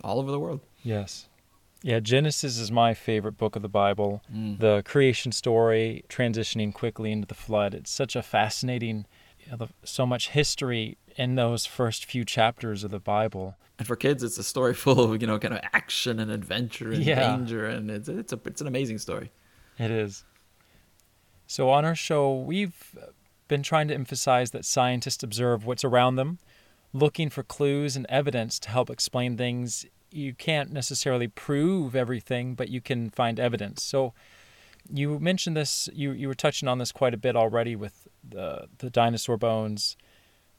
all 0.02 0.18
over 0.18 0.30
the 0.30 0.40
world. 0.40 0.60
Yes. 0.82 1.28
Yeah, 1.82 2.00
Genesis 2.00 2.58
is 2.58 2.72
my 2.72 2.92
favorite 2.92 3.36
book 3.36 3.54
of 3.54 3.62
the 3.62 3.68
Bible. 3.68 4.22
Mm. 4.34 4.58
The 4.58 4.82
creation 4.84 5.30
story 5.30 6.04
transitioning 6.08 6.74
quickly 6.74 7.12
into 7.12 7.26
the 7.26 7.34
flood. 7.34 7.72
It's 7.74 7.90
such 7.90 8.16
a 8.16 8.22
fascinating, 8.22 9.06
you 9.38 9.56
know, 9.56 9.68
so 9.84 10.04
much 10.04 10.30
history 10.30 10.98
in 11.16 11.36
those 11.36 11.66
first 11.66 12.04
few 12.04 12.24
chapters 12.24 12.82
of 12.82 12.90
the 12.90 12.98
Bible. 12.98 13.56
And 13.78 13.86
for 13.86 13.94
kids, 13.94 14.24
it's 14.24 14.38
a 14.38 14.42
story 14.42 14.74
full 14.74 15.00
of 15.00 15.20
you 15.20 15.26
know 15.28 15.38
kind 15.38 15.54
of 15.54 15.60
action 15.72 16.18
and 16.18 16.32
adventure 16.32 16.90
and 16.90 17.02
yeah. 17.02 17.36
danger, 17.36 17.66
and 17.66 17.90
it's 17.90 18.08
it's 18.08 18.32
a 18.32 18.40
it's 18.44 18.60
an 18.60 18.66
amazing 18.66 18.98
story. 18.98 19.30
It 19.78 19.92
is. 19.92 20.24
So, 21.50 21.70
on 21.70 21.86
our 21.86 21.94
show, 21.94 22.34
we've 22.34 22.94
been 23.48 23.62
trying 23.62 23.88
to 23.88 23.94
emphasize 23.94 24.50
that 24.50 24.66
scientists 24.66 25.22
observe 25.22 25.64
what's 25.64 25.82
around 25.82 26.16
them, 26.16 26.38
looking 26.92 27.30
for 27.30 27.42
clues 27.42 27.96
and 27.96 28.04
evidence 28.10 28.58
to 28.58 28.68
help 28.68 28.90
explain 28.90 29.38
things. 29.38 29.86
You 30.10 30.34
can't 30.34 30.70
necessarily 30.70 31.26
prove 31.26 31.96
everything, 31.96 32.54
but 32.54 32.68
you 32.68 32.82
can 32.82 33.08
find 33.08 33.40
evidence. 33.40 33.82
So, 33.82 34.12
you 34.92 35.18
mentioned 35.18 35.56
this, 35.56 35.88
you, 35.94 36.10
you 36.10 36.28
were 36.28 36.34
touching 36.34 36.68
on 36.68 36.76
this 36.76 36.92
quite 36.92 37.14
a 37.14 37.18
bit 37.18 37.34
already 37.34 37.74
with 37.74 38.06
the, 38.22 38.66
the 38.76 38.90
dinosaur 38.90 39.38
bones 39.38 39.96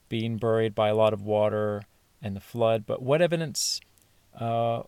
being 0.10 0.38
buried 0.38 0.74
by 0.74 0.88
a 0.88 0.96
lot 0.96 1.14
of 1.14 1.22
water 1.22 1.84
and 2.20 2.36
the 2.36 2.42
flood. 2.42 2.88
But 2.88 3.04
what 3.04 3.22
evidence 3.22 3.80
uh, 4.40 4.82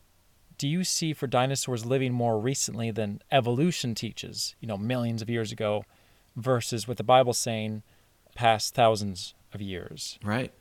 do 0.61 0.67
you 0.67 0.83
see 0.83 1.11
for 1.11 1.25
dinosaurs 1.25 1.87
living 1.87 2.13
more 2.13 2.39
recently 2.39 2.91
than 2.91 3.19
evolution 3.31 3.95
teaches, 3.95 4.53
you 4.59 4.67
know, 4.67 4.77
millions 4.77 5.19
of 5.23 5.27
years 5.27 5.51
ago, 5.51 5.85
versus 6.35 6.87
what 6.87 6.97
the 6.97 7.03
Bible's 7.03 7.39
saying 7.39 7.81
past 8.35 8.75
thousands 8.75 9.33
of 9.53 9.59
years? 9.59 10.19
Right. 10.23 10.53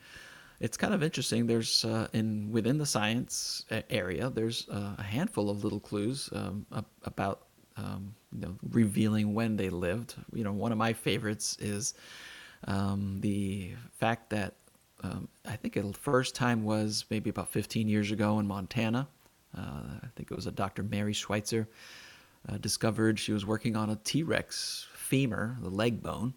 It's 0.58 0.78
kind 0.78 0.94
of 0.94 1.02
interesting. 1.02 1.46
There's 1.46 1.84
uh, 1.84 2.08
in 2.14 2.50
within 2.50 2.78
the 2.78 2.86
science 2.86 3.66
area, 3.90 4.30
there's 4.30 4.66
uh, 4.70 4.94
a 4.96 5.02
handful 5.02 5.50
of 5.50 5.64
little 5.64 5.80
clues 5.80 6.30
um, 6.32 6.64
about 7.04 7.48
um, 7.76 8.14
you 8.32 8.40
know 8.40 8.56
revealing 8.70 9.34
when 9.34 9.54
they 9.54 9.68
lived. 9.68 10.14
You 10.32 10.44
know, 10.44 10.52
one 10.52 10.72
of 10.72 10.78
my 10.78 10.94
favorites 10.94 11.58
is 11.60 11.92
um, 12.66 13.18
the 13.20 13.72
fact 13.98 14.30
that 14.30 14.54
um, 15.02 15.28
I 15.46 15.56
think 15.56 15.74
the 15.74 15.92
first 15.92 16.34
time 16.34 16.64
was 16.64 17.04
maybe 17.10 17.28
about 17.28 17.48
15 17.50 17.86
years 17.86 18.10
ago 18.10 18.38
in 18.38 18.46
Montana. 18.46 19.06
Uh, 19.56 19.98
I 20.02 20.06
think 20.16 20.30
it 20.30 20.36
was 20.36 20.46
a 20.46 20.52
Dr. 20.52 20.82
Mary 20.82 21.12
Schweitzer 21.12 21.68
uh, 22.48 22.56
discovered 22.58 23.18
she 23.18 23.32
was 23.32 23.44
working 23.44 23.76
on 23.76 23.90
a 23.90 23.96
T 23.96 24.22
Rex 24.22 24.86
femur, 24.94 25.56
the 25.60 25.70
leg 25.70 26.02
bone, 26.02 26.34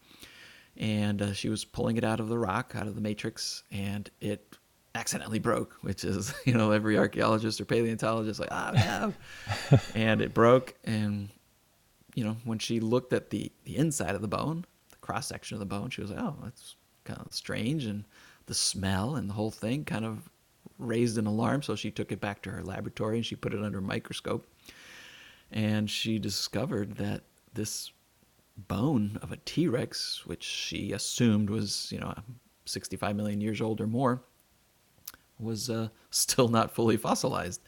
and 0.77 1.21
uh, 1.21 1.33
she 1.33 1.49
was 1.49 1.63
pulling 1.63 1.97
it 1.97 2.03
out 2.03 2.19
of 2.19 2.27
the 2.27 2.37
rock, 2.37 2.73
out 2.75 2.87
of 2.87 2.95
the 2.95 3.01
matrix, 3.01 3.63
and 3.71 4.09
it 4.19 4.57
accidentally 4.95 5.39
broke, 5.39 5.77
which 5.81 6.03
is, 6.03 6.33
you 6.45 6.53
know, 6.53 6.71
every 6.71 6.97
archaeologist 6.97 7.61
or 7.61 7.65
paleontologist 7.65 8.39
like, 8.39 8.49
ah, 8.51 8.71
oh, 8.75 9.13
no. 9.71 9.79
and 9.95 10.21
it 10.21 10.33
broke. 10.33 10.75
And, 10.83 11.29
you 12.15 12.23
know, 12.23 12.37
when 12.43 12.59
she 12.59 12.79
looked 12.79 13.13
at 13.13 13.29
the, 13.29 13.51
the 13.65 13.77
inside 13.77 14.15
of 14.15 14.21
the 14.21 14.27
bone, 14.27 14.65
the 14.89 14.97
cross 14.97 15.27
section 15.27 15.55
of 15.55 15.59
the 15.59 15.65
bone, 15.65 15.89
she 15.89 16.01
was 16.01 16.11
like, 16.11 16.19
oh, 16.19 16.35
that's 16.43 16.75
kind 17.05 17.19
of 17.19 17.33
strange. 17.33 17.85
And 17.85 18.03
the 18.45 18.53
smell 18.53 19.15
and 19.15 19.29
the 19.29 19.33
whole 19.33 19.51
thing 19.51 19.85
kind 19.85 20.05
of 20.05 20.29
raised 20.79 21.17
an 21.17 21.25
alarm, 21.27 21.61
so 21.61 21.75
she 21.75 21.91
took 21.91 22.11
it 22.11 22.21
back 22.21 22.41
to 22.43 22.51
her 22.51 22.63
laboratory 22.63 23.17
and 23.17 23.25
she 23.25 23.35
put 23.35 23.53
it 23.53 23.63
under 23.63 23.79
a 23.79 23.81
microscope. 23.81 24.47
And 25.51 25.89
she 25.89 26.19
discovered 26.19 26.95
that 26.97 27.23
this 27.53 27.91
bone 28.57 29.19
of 29.21 29.31
a 29.31 29.37
T 29.37 29.67
Rex, 29.67 30.25
which 30.25 30.43
she 30.43 30.91
assumed 30.91 31.49
was, 31.49 31.91
you 31.91 31.99
know, 31.99 32.13
65 32.65 33.15
million 33.15 33.41
years 33.41 33.61
old 33.61 33.81
or 33.81 33.87
more, 33.87 34.21
was 35.39 35.69
uh, 35.69 35.89
still 36.09 36.47
not 36.47 36.73
fully 36.73 36.97
fossilized. 36.97 37.61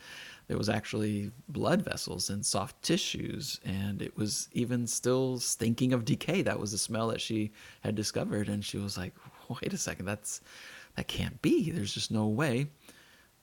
There 0.47 0.57
was 0.57 0.69
actually 0.69 1.31
blood 1.49 1.81
vessels 1.81 2.29
and 2.29 2.45
soft 2.45 2.81
tissues, 2.83 3.59
and 3.65 3.99
it 4.01 4.15
was 4.15 4.47
even 4.51 4.85
still 4.85 5.39
stinking 5.39 5.91
of 5.91 6.05
decay. 6.05 6.43
That 6.43 6.59
was 6.59 6.71
the 6.71 6.77
smell 6.77 7.07
that 7.07 7.21
she 7.21 7.51
had 7.81 7.95
discovered, 7.95 8.47
and 8.47 8.63
she 8.63 8.77
was 8.77 8.95
like, 8.95 9.15
"Wait 9.49 9.73
a 9.73 9.77
second, 9.77 10.05
that's 10.05 10.41
that 10.95 11.07
can't 11.07 11.41
be. 11.41 11.71
There's 11.71 11.93
just 11.93 12.11
no 12.11 12.27
way." 12.27 12.67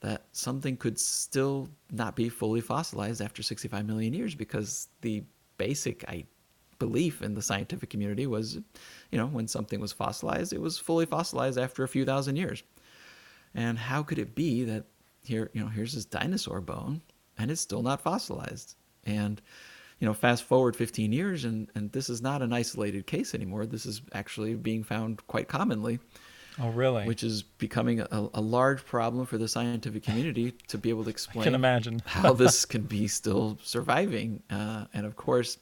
That 0.02 0.25
something 0.32 0.76
could 0.76 0.99
still 0.99 1.68
not 1.92 2.16
be 2.16 2.28
fully 2.28 2.61
fossilized 2.61 3.23
after 3.23 3.42
65 3.42 3.87
million 3.87 4.12
years 4.12 4.35
because 4.35 4.88
the 5.00 5.23
basic 5.59 6.04
I, 6.09 6.25
belief 6.80 7.23
in 7.23 7.35
the 7.35 7.42
scientific 7.42 7.88
community 7.88 8.26
was, 8.26 8.56
you 9.12 9.18
know, 9.18 9.28
when 9.28 9.47
something 9.47 9.80
was 9.80 9.92
fossilized, 9.92 10.52
it 10.52 10.61
was 10.61 10.76
fully 10.76 11.06
fossilized 11.06 11.56
after 11.56 11.85
a 11.85 11.88
few 11.88 12.04
thousand 12.04 12.35
years. 12.35 12.64
And 13.54 13.78
how 13.78 14.02
could 14.02 14.18
it 14.18 14.35
be 14.35 14.64
that 14.64 14.87
here, 15.23 15.50
you 15.52 15.61
know, 15.61 15.68
here's 15.68 15.92
this 15.92 16.04
dinosaur 16.04 16.61
bone 16.61 17.00
and 17.38 17.49
it's 17.49 17.61
still 17.61 17.82
not 17.82 18.00
fossilized? 18.00 18.75
And, 19.04 19.40
you 20.00 20.09
know, 20.09 20.14
fast 20.14 20.42
forward 20.42 20.75
15 20.75 21.12
years 21.12 21.44
and, 21.44 21.71
and 21.76 21.92
this 21.92 22.11
is 22.11 22.21
not 22.21 22.42
an 22.42 22.52
isolated 22.52 23.06
case 23.06 23.37
anymore. 23.37 23.66
This 23.66 23.87
is 23.87 24.02
actually 24.14 24.54
being 24.56 24.82
found 24.82 25.25
quite 25.28 25.47
commonly 25.47 26.00
Oh, 26.61 26.68
really? 26.71 27.06
Which 27.06 27.23
is 27.23 27.42
becoming 27.42 28.00
a, 28.00 28.28
a 28.35 28.40
large 28.40 28.85
problem 28.85 29.26
for 29.26 29.38
the 29.38 29.49
scientific 29.49 30.02
community 30.02 30.52
to 30.68 30.78
be 30.78 30.90
able 30.90 31.04
to 31.04 31.11
explain. 31.11 31.40
I 31.42 31.44
can 31.44 31.54
imagine 31.54 32.02
how 32.06 32.32
this 32.32 32.64
can 32.64 32.82
be 32.82 33.09
still 33.09 33.59
surviving, 33.62 34.42
uh, 34.50 34.85
and 34.92 35.06
of 35.06 35.16
course, 35.16 35.59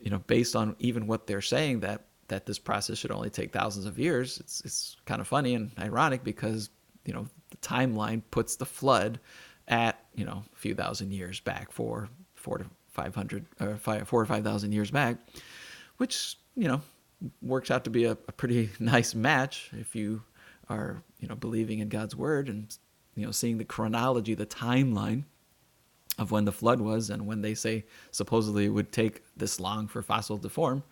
you 0.00 0.10
know, 0.10 0.18
based 0.26 0.56
on 0.56 0.74
even 0.78 1.06
what 1.06 1.26
they're 1.26 1.42
saying 1.42 1.80
that 1.80 2.04
that 2.28 2.46
this 2.46 2.58
process 2.58 2.96
should 2.96 3.10
only 3.10 3.28
take 3.28 3.52
thousands 3.52 3.86
of 3.86 3.98
years. 3.98 4.38
It's 4.38 4.62
it's 4.64 4.96
kind 5.04 5.20
of 5.20 5.26
funny 5.26 5.54
and 5.54 5.70
ironic 5.78 6.24
because 6.24 6.70
you 7.04 7.12
know 7.12 7.26
the 7.50 7.56
timeline 7.58 8.22
puts 8.30 8.56
the 8.56 8.66
flood 8.66 9.20
at 9.68 9.98
you 10.14 10.24
know 10.24 10.44
a 10.52 10.56
few 10.56 10.74
thousand 10.74 11.12
years 11.12 11.40
back, 11.40 11.70
four 11.72 12.08
four 12.34 12.58
to 12.58 12.64
five 12.88 13.14
hundred 13.14 13.44
or 13.60 13.76
five, 13.76 14.08
four 14.08 14.20
or 14.20 14.26
five 14.26 14.44
thousand 14.44 14.72
years 14.72 14.90
back, 14.90 15.16
which 15.98 16.36
you 16.54 16.68
know 16.68 16.80
works 17.42 17.70
out 17.70 17.84
to 17.84 17.90
be 17.90 18.04
a, 18.04 18.12
a 18.12 18.32
pretty 18.32 18.70
nice 18.80 19.14
match 19.14 19.70
if 19.78 19.94
you 19.94 20.22
are 20.68 21.02
you 21.18 21.28
know 21.28 21.34
believing 21.34 21.80
in 21.80 21.88
God's 21.88 22.14
word 22.16 22.48
and 22.48 22.76
you 23.14 23.24
know 23.26 23.32
seeing 23.32 23.58
the 23.58 23.64
chronology, 23.64 24.34
the 24.34 24.46
timeline 24.46 25.24
of 26.18 26.30
when 26.30 26.44
the 26.44 26.52
flood 26.52 26.80
was 26.80 27.08
and 27.10 27.26
when 27.26 27.40
they 27.42 27.54
say 27.54 27.84
supposedly 28.10 28.66
it 28.66 28.70
would 28.70 28.92
take 28.92 29.22
this 29.36 29.58
long 29.60 29.86
for 29.88 30.02
fossil 30.02 30.38
to 30.38 30.48
form. 30.48 30.82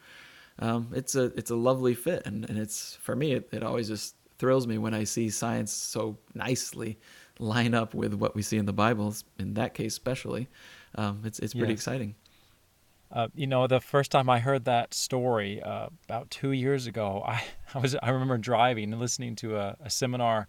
Um, 0.59 0.89
it's 0.93 1.15
a 1.15 1.25
it's 1.37 1.51
a 1.51 1.57
lovely 1.57 1.95
fit, 1.95 2.23
and, 2.27 2.49
and 2.49 2.59
it's 2.59 2.97
for 2.97 3.15
me 3.15 3.33
it, 3.33 3.49
it 3.53 3.63
always 3.63 3.89
just 3.89 4.17
thrills 4.39 4.67
me 4.67 4.79
when 4.79 4.95
I 4.95 5.05
see 5.05 5.31
science 5.31 5.73
so 5.73 6.19
nicely 6.35 6.99
line 7.39 7.75
up 7.75 7.95
with 7.95 8.15
what 8.15 8.35
we 8.35 8.43
see 8.43 8.57
in 8.57 8.67
the 8.67 8.73
Bible. 8.73 9.15
In 9.39 9.55
that 9.55 9.75
case, 9.75 9.93
especially, 9.93 10.49
um, 10.97 11.23
it's 11.25 11.39
it's 11.39 11.55
pretty 11.55 11.73
Yes. 11.73 11.75
exciting. 11.75 12.15
Uh, 13.11 13.29
you 13.35 13.47
know, 13.47 13.67
the 13.67 13.81
first 13.81 14.11
time 14.11 14.29
I 14.29 14.39
heard 14.39 14.65
that 14.67 14.93
story 14.93 15.63
uh, 15.63 15.89
about 16.05 16.31
two 16.31 16.53
years 16.53 16.87
ago, 16.87 17.23
I, 17.27 17.43
I 17.75 17.79
was 17.79 17.97
I 18.03 18.11
remember 18.11 18.39
driving 18.39 18.93
and 18.93 19.01
listening 19.01 19.35
to 19.37 19.57
a, 19.57 19.77
a 19.83 19.91
seminar, 19.91 20.47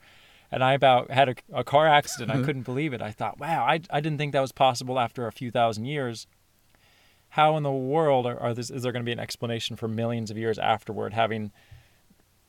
and 0.51 0.63
I 0.63 0.73
about 0.73 1.11
had 1.11 1.29
a, 1.29 1.35
a 1.53 1.63
car 1.63 1.87
accident. 1.87 2.31
I 2.31 2.43
couldn't 2.43 2.63
believe 2.63 2.93
it. 2.93 3.01
I 3.01 3.11
thought, 3.11 3.39
wow, 3.39 3.63
I, 3.63 3.81
I 3.89 4.01
didn't 4.01 4.17
think 4.17 4.33
that 4.33 4.41
was 4.41 4.51
possible 4.51 4.99
after 4.99 5.27
a 5.27 5.31
few 5.31 5.51
thousand 5.51 5.85
years. 5.85 6.27
How 7.33 7.55
in 7.55 7.63
the 7.63 7.71
world 7.71 8.25
are, 8.25 8.37
are 8.39 8.53
this? 8.53 8.69
Is 8.69 8.83
there 8.83 8.91
going 8.91 9.03
to 9.03 9.05
be 9.05 9.13
an 9.13 9.19
explanation 9.19 9.75
for 9.75 9.87
millions 9.87 10.31
of 10.31 10.37
years 10.37 10.59
afterward 10.59 11.13
having 11.13 11.51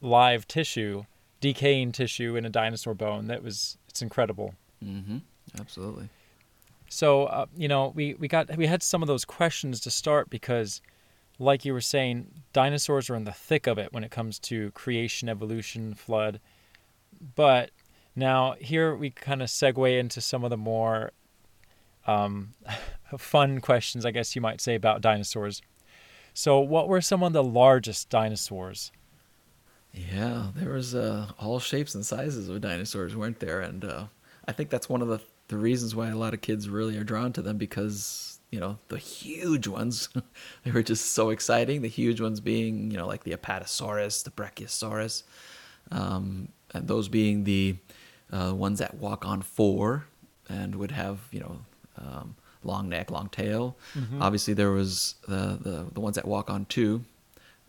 live 0.01 0.49
tissue, 0.49 1.05
decaying 1.41 1.93
tissue 1.93 2.35
in 2.35 2.45
a 2.45 2.51
dinosaur 2.51 2.95
bone? 2.95 3.27
That 3.27 3.43
was 3.43 3.77
it's 3.89 4.03
incredible. 4.03 4.55
Mm-hmm. 4.85 5.19
Absolutely. 5.61 6.09
So 6.91 7.25
uh, 7.27 7.47
you 7.57 7.69
know, 7.69 7.93
we 7.95 8.15
we 8.15 8.27
got 8.27 8.55
we 8.57 8.67
had 8.67 8.83
some 8.83 9.01
of 9.01 9.07
those 9.07 9.25
questions 9.25 9.79
to 9.81 9.91
start 9.91 10.29
because, 10.29 10.83
like 11.39 11.65
you 11.65 11.73
were 11.73 11.81
saying, 11.81 12.43
dinosaurs 12.53 13.09
are 13.09 13.15
in 13.15 13.25
the 13.25 13.33
thick 13.33 13.69
of 13.69 13.79
it 13.79 13.93
when 13.93 14.03
it 14.03 14.11
comes 14.11 14.41
to 14.41 14.73
creation, 14.73 15.29
evolution, 15.29 15.95
flood. 15.95 16.41
But 17.37 17.71
now 18.17 18.57
here 18.61 18.95
we 18.95 19.11
kind 19.11 19.41
of 19.41 19.49
segue 19.49 19.99
into 19.99 20.21
some 20.21 20.43
of 20.43 20.51
the 20.51 20.57
more 20.57 21.13
um, 22.09 22.55
fun 23.19 23.61
questions, 23.61 24.05
I 24.05 24.11
guess 24.11 24.35
you 24.35 24.43
might 24.43 24.61
say, 24.61 24.75
about 24.75 25.01
dinosaurs. 25.01 25.63
So, 26.35 26.59
what 26.59 26.89
were 26.89 27.01
some 27.01 27.23
of 27.23 27.33
the 27.33 27.45
largest 27.45 28.11
dinosaurs? 28.11 28.91
Yeah, 29.95 30.49
there 30.57 30.73
was 30.73 30.97
uh, 30.97 31.31
all 31.39 31.61
shapes 31.61 31.95
and 31.95 32.05
sizes 32.05 32.49
of 32.49 32.61
dinosaurs, 32.61 33.15
weren't 33.15 33.39
there? 33.39 33.61
And 33.61 33.85
uh, 33.85 34.07
I 34.49 34.53
think 34.53 34.71
that's 34.71 34.89
one 34.89 35.03
of 35.03 35.09
the 35.09 35.21
the 35.51 35.59
reasons 35.59 35.95
why 35.95 36.09
a 36.09 36.17
lot 36.17 36.33
of 36.33 36.41
kids 36.41 36.69
really 36.69 36.97
are 36.97 37.05
drawn 37.05 37.33
to 37.33 37.43
them 37.43 37.59
because 37.59 38.39
you 38.51 38.59
know 38.59 38.79
the 38.89 38.99
huge 38.99 39.67
ones, 39.69 40.09
they 40.65 40.71
were 40.71 40.83
just 40.83 41.13
so 41.13 41.31
exciting. 41.31 41.83
The 41.83 41.89
huge 41.89 42.21
ones 42.21 42.41
being 42.41 42.91
you 42.91 42.97
know 42.97 43.07
like 43.07 43.25
the 43.25 43.33
Apatosaurus, 43.33 44.25
the 44.25 44.31
Brachiosaurus, 44.31 45.25
um, 45.91 46.49
and 46.73 46.87
those 46.89 47.09
being 47.09 47.45
the 47.45 47.77
uh, 48.33 48.55
ones 48.55 48.79
that 48.79 48.95
walk 48.95 49.27
on 49.27 49.43
four 49.43 50.07
and 50.49 50.77
would 50.77 50.93
have 50.93 51.19
you 51.33 51.41
know 51.41 51.59
um, 51.99 52.37
long 52.63 52.89
neck, 52.89 53.11
long 53.11 53.29
tail. 53.29 53.77
Obviously, 54.23 54.55
there 54.55 54.71
was 54.71 55.17
the, 55.29 55.59
the 55.61 55.87
the 55.93 56.01
ones 56.01 56.15
that 56.17 56.27
walk 56.27 56.49
on 56.49 56.65
two. 56.67 57.05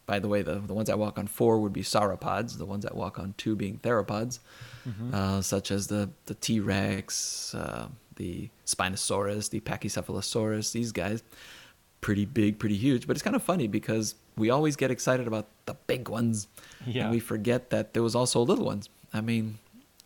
By 0.05 0.19
the 0.19 0.27
way, 0.27 0.41
the, 0.41 0.55
the 0.55 0.73
ones 0.73 0.87
that 0.87 0.99
walk 0.99 1.17
on 1.17 1.27
four 1.27 1.59
would 1.59 1.71
be 1.73 1.83
sauropods, 1.83 2.57
the 2.57 2.65
ones 2.65 2.83
that 2.83 2.95
walk 2.95 3.17
on 3.19 3.33
two 3.37 3.55
being 3.55 3.77
theropods, 3.79 4.39
uh, 5.13 5.41
such 5.41 5.71
as 5.71 5.87
the, 5.87 6.09
the 6.25 6.33
T 6.33 6.59
Rex, 6.59 7.53
uh, 7.55 7.87
the 8.15 8.49
Spinosaurus, 8.65 9.49
the 9.49 9.59
Pachycephalosaurus, 9.61 10.71
these 10.73 10.91
guys. 10.91 11.23
Pretty 12.01 12.25
big, 12.25 12.57
pretty 12.59 12.77
huge. 12.77 13.05
But 13.07 13.15
it's 13.15 13.23
kind 13.23 13.35
of 13.35 13.43
funny 13.43 13.67
because 13.67 14.15
we 14.35 14.49
always 14.49 14.75
get 14.75 14.89
excited 14.91 15.27
about 15.27 15.47
the 15.65 15.75
big 15.87 16.09
ones, 16.09 16.47
Yeah. 16.85 17.03
and 17.03 17.11
we 17.11 17.19
forget 17.19 17.69
that 17.69 17.93
there 17.93 18.01
was 18.03 18.15
also 18.15 18.41
little 18.41 18.65
ones. 18.65 18.89
I 19.13 19.21
mean, 19.21 19.59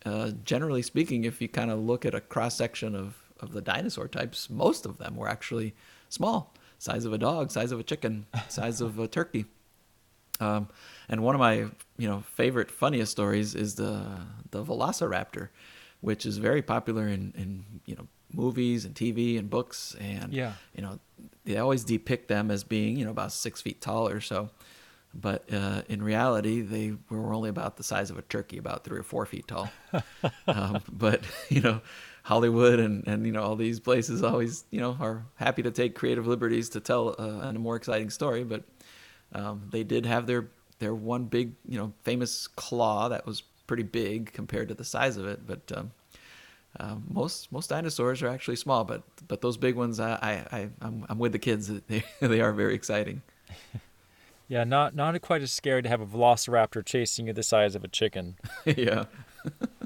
uh, 0.06 0.32
generally 0.44 0.82
speaking, 0.82 1.24
if 1.24 1.42
you 1.42 1.48
kind 1.48 1.72
of 1.72 1.80
look 1.80 2.06
at 2.06 2.14
a 2.14 2.20
cross 2.22 2.56
section 2.56 2.96
of, 2.96 3.16
of 3.40 3.54
the 3.54 3.62
dinosaur 3.62 4.08
types, 4.10 4.50
most 4.50 4.86
of 4.86 4.98
them 4.98 5.16
were 5.16 5.30
actually 5.30 5.74
small, 6.10 6.54
size 6.80 7.06
of 7.06 7.14
a 7.14 7.18
dog, 7.18 7.50
size 7.50 7.72
of 7.72 7.80
a 7.80 7.84
chicken, 7.84 8.26
size 8.50 8.82
of 8.82 9.00
a 9.00 9.08
turkey. 9.08 9.46
Um, 10.40 10.68
and 11.08 11.24
one 11.24 11.36
of 11.36 11.40
my 11.40 11.56
you 11.98 12.08
know 12.08 12.24
favorite 12.34 12.72
funniest 12.72 13.12
stories 13.12 13.56
is 13.56 13.76
the 13.76 14.02
the 14.52 14.64
Velociraptor, 14.64 15.50
which 16.02 16.26
is 16.26 16.38
very 16.38 16.62
popular 16.62 17.08
in 17.08 17.34
in 17.38 17.66
you 17.86 17.96
know 17.96 18.08
movies 18.34 18.86
and 18.86 18.96
TV 18.96 19.38
and 19.38 19.50
books 19.50 19.96
and 20.00 20.34
Yeah. 20.34 20.54
you 20.76 20.82
know 20.82 21.00
they 21.46 21.58
always 21.58 21.84
depict 21.84 22.28
them 22.28 22.52
as 22.52 22.64
being 22.64 22.98
you 22.98 23.06
know 23.06 23.12
about 23.12 23.32
six 23.32 23.62
feet 23.62 23.82
tall 23.82 24.10
or 24.10 24.20
so, 24.20 24.50
but 25.14 25.44
uh, 25.54 25.84
in 25.88 26.04
reality 26.04 26.62
they 26.62 26.94
were 27.10 27.34
only 27.34 27.50
about 27.50 27.78
the 27.78 27.84
size 27.84 28.10
of 28.10 28.18
a 28.18 28.24
turkey, 28.24 28.58
about 28.58 28.84
three 28.84 29.00
or 29.00 29.04
four 29.04 29.26
feet 29.26 29.48
tall. 29.48 29.70
um, 30.48 30.82
but 30.92 31.24
you 31.50 31.62
know. 31.62 31.82
Hollywood 32.26 32.80
and, 32.80 33.08
and 33.08 33.24
you 33.24 33.32
know 33.32 33.44
all 33.44 33.56
these 33.56 33.80
places 33.80 34.24
always 34.24 34.66
you 34.72 34.80
know 34.80 34.98
are 35.00 35.28
happy 35.36 35.62
to 35.62 35.70
take 35.70 35.94
creative 35.94 36.26
liberties 36.26 36.70
to 36.70 36.80
tell 36.80 37.16
uh, 37.20 37.48
a 37.50 37.54
more 37.54 37.76
exciting 37.76 38.10
story, 38.10 38.44
but 38.44 38.64
um, 39.34 39.68
they 39.72 39.84
did 39.84 40.06
have 40.06 40.28
their 40.28 40.48
their 40.80 40.94
one 40.94 41.26
big 41.26 41.54
you 41.68 41.78
know 41.78 41.94
famous 42.04 42.48
claw 42.48 43.10
that 43.10 43.26
was 43.26 43.44
pretty 43.68 43.84
big 43.84 44.32
compared 44.34 44.68
to 44.70 44.74
the 44.74 44.84
size 44.84 45.18
of 45.18 45.26
it. 45.26 45.46
But 45.46 45.72
um, 45.76 45.92
uh, 46.80 46.96
most 47.10 47.52
most 47.52 47.70
dinosaurs 47.70 48.22
are 48.22 48.28
actually 48.28 48.58
small, 48.58 48.84
but 48.84 49.04
but 49.28 49.42
those 49.42 49.58
big 49.58 49.76
ones, 49.76 50.00
I 50.00 50.12
I, 50.12 50.58
I 50.58 50.70
I'm, 50.82 51.06
I'm 51.10 51.20
with 51.20 51.32
the 51.32 51.40
kids. 51.40 51.68
They 51.68 52.04
they 52.20 52.42
are 52.42 52.54
very 52.54 52.76
exciting. 52.76 53.22
Yeah, 54.48 54.64
not 54.64 54.96
not 54.96 55.20
quite 55.22 55.42
as 55.42 55.52
scary 55.52 55.82
to 55.82 55.90
have 55.90 56.02
a 56.02 56.06
velociraptor 56.06 56.86
chasing 56.86 57.26
you 57.26 57.34
the 57.34 57.42
size 57.42 57.74
of 57.74 57.84
a 57.84 57.88
chicken. 57.88 58.36
yeah. 58.66 59.06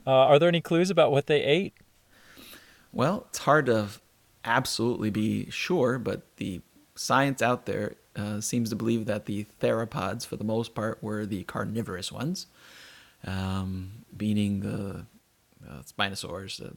Uh, 0.05 0.11
are 0.11 0.37
there 0.37 0.49
any 0.49 0.59
clues 0.59 0.89
about 0.89 1.11
what 1.11 1.27
they 1.27 1.41
ate? 1.41 1.73
Well, 2.91 3.27
it's 3.29 3.37
hard 3.39 3.67
to 3.67 3.87
absolutely 4.43 5.11
be 5.11 5.49
sure, 5.49 5.97
but 5.97 6.23
the 6.37 6.61
science 6.95 7.41
out 7.41 7.67
there 7.67 7.95
uh, 8.15 8.41
seems 8.41 8.69
to 8.69 8.75
believe 8.75 9.05
that 9.05 9.25
the 9.25 9.45
theropods, 9.61 10.25
for 10.25 10.35
the 10.35 10.43
most 10.43 10.73
part, 10.75 11.01
were 11.03 11.25
the 11.25 11.43
carnivorous 11.43 12.11
ones, 12.11 12.47
um, 13.25 13.91
meaning 14.17 14.61
the 14.61 15.05
uh, 15.69 15.81
Spinosaurs, 15.83 16.63
uh, 16.65 16.71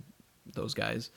those 0.53 0.75
guys, 0.75 1.11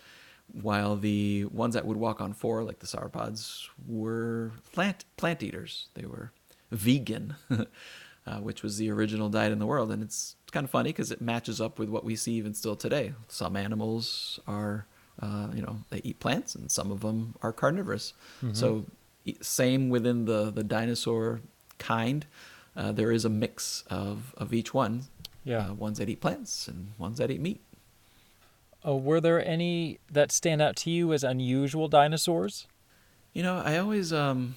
while 0.61 0.95
the 0.95 1.45
ones 1.45 1.73
that 1.73 1.85
would 1.85 1.97
walk 1.97 2.21
on 2.21 2.33
four, 2.33 2.63
like 2.63 2.79
the 2.79 2.87
sauropods, 2.87 3.67
were 3.87 4.51
plant 4.73 5.05
plant 5.17 5.41
eaters. 5.41 5.87
They 5.95 6.05
were 6.05 6.31
vegan, 6.71 7.35
uh, 7.49 8.37
which 8.39 8.61
was 8.63 8.77
the 8.77 8.89
original 8.91 9.29
diet 9.29 9.51
in 9.51 9.59
the 9.59 9.65
world, 9.65 9.91
and 9.91 10.03
it's, 10.03 10.35
it's 10.43 10.51
kind 10.51 10.63
of 10.63 10.69
funny 10.69 10.89
because 10.89 11.11
it 11.11 11.21
matches 11.21 11.59
up 11.59 11.79
with 11.79 11.89
what 11.89 12.03
we 12.03 12.15
see 12.15 12.33
even 12.33 12.53
still 12.53 12.75
today. 12.75 13.13
Some 13.27 13.55
animals 13.55 14.39
are, 14.47 14.85
uh, 15.21 15.47
you 15.53 15.61
know, 15.61 15.79
they 15.89 16.01
eat 16.03 16.19
plants, 16.19 16.53
and 16.55 16.69
some 16.71 16.91
of 16.91 17.01
them 17.01 17.35
are 17.41 17.51
carnivorous. 17.51 18.13
So, 18.53 18.77
e- 18.77 18.91
same 19.41 19.89
within 19.89 20.25
the 20.25 20.51
the 20.51 20.63
dinosaur 20.63 21.41
kind, 21.77 22.25
uh, 22.75 22.91
there 22.91 23.11
is 23.11 23.25
a 23.25 23.29
mix 23.29 23.83
of 23.89 24.33
of 24.37 24.53
each 24.53 24.73
one. 24.73 25.03
Yeah. 25.43 25.69
uh, 25.69 25.73
ones 25.75 25.99
that 25.99 26.09
eat 26.09 26.21
plants 26.21 26.67
and 26.67 26.93
ones 26.97 27.19
that 27.19 27.29
eat 27.29 27.39
meat. 27.39 27.61
Oh, 28.83 28.97
were 28.97 29.21
there 29.21 29.45
any 29.45 29.99
that 30.11 30.31
stand 30.31 30.61
out 30.61 30.75
to 30.77 30.89
you 30.89 31.13
as 31.13 31.23
unusual 31.23 31.87
dinosaurs? 31.87 32.67
You 33.33 33.43
know, 33.43 33.61
I 33.63 33.77
always, 33.77 34.11
um, 34.13 34.55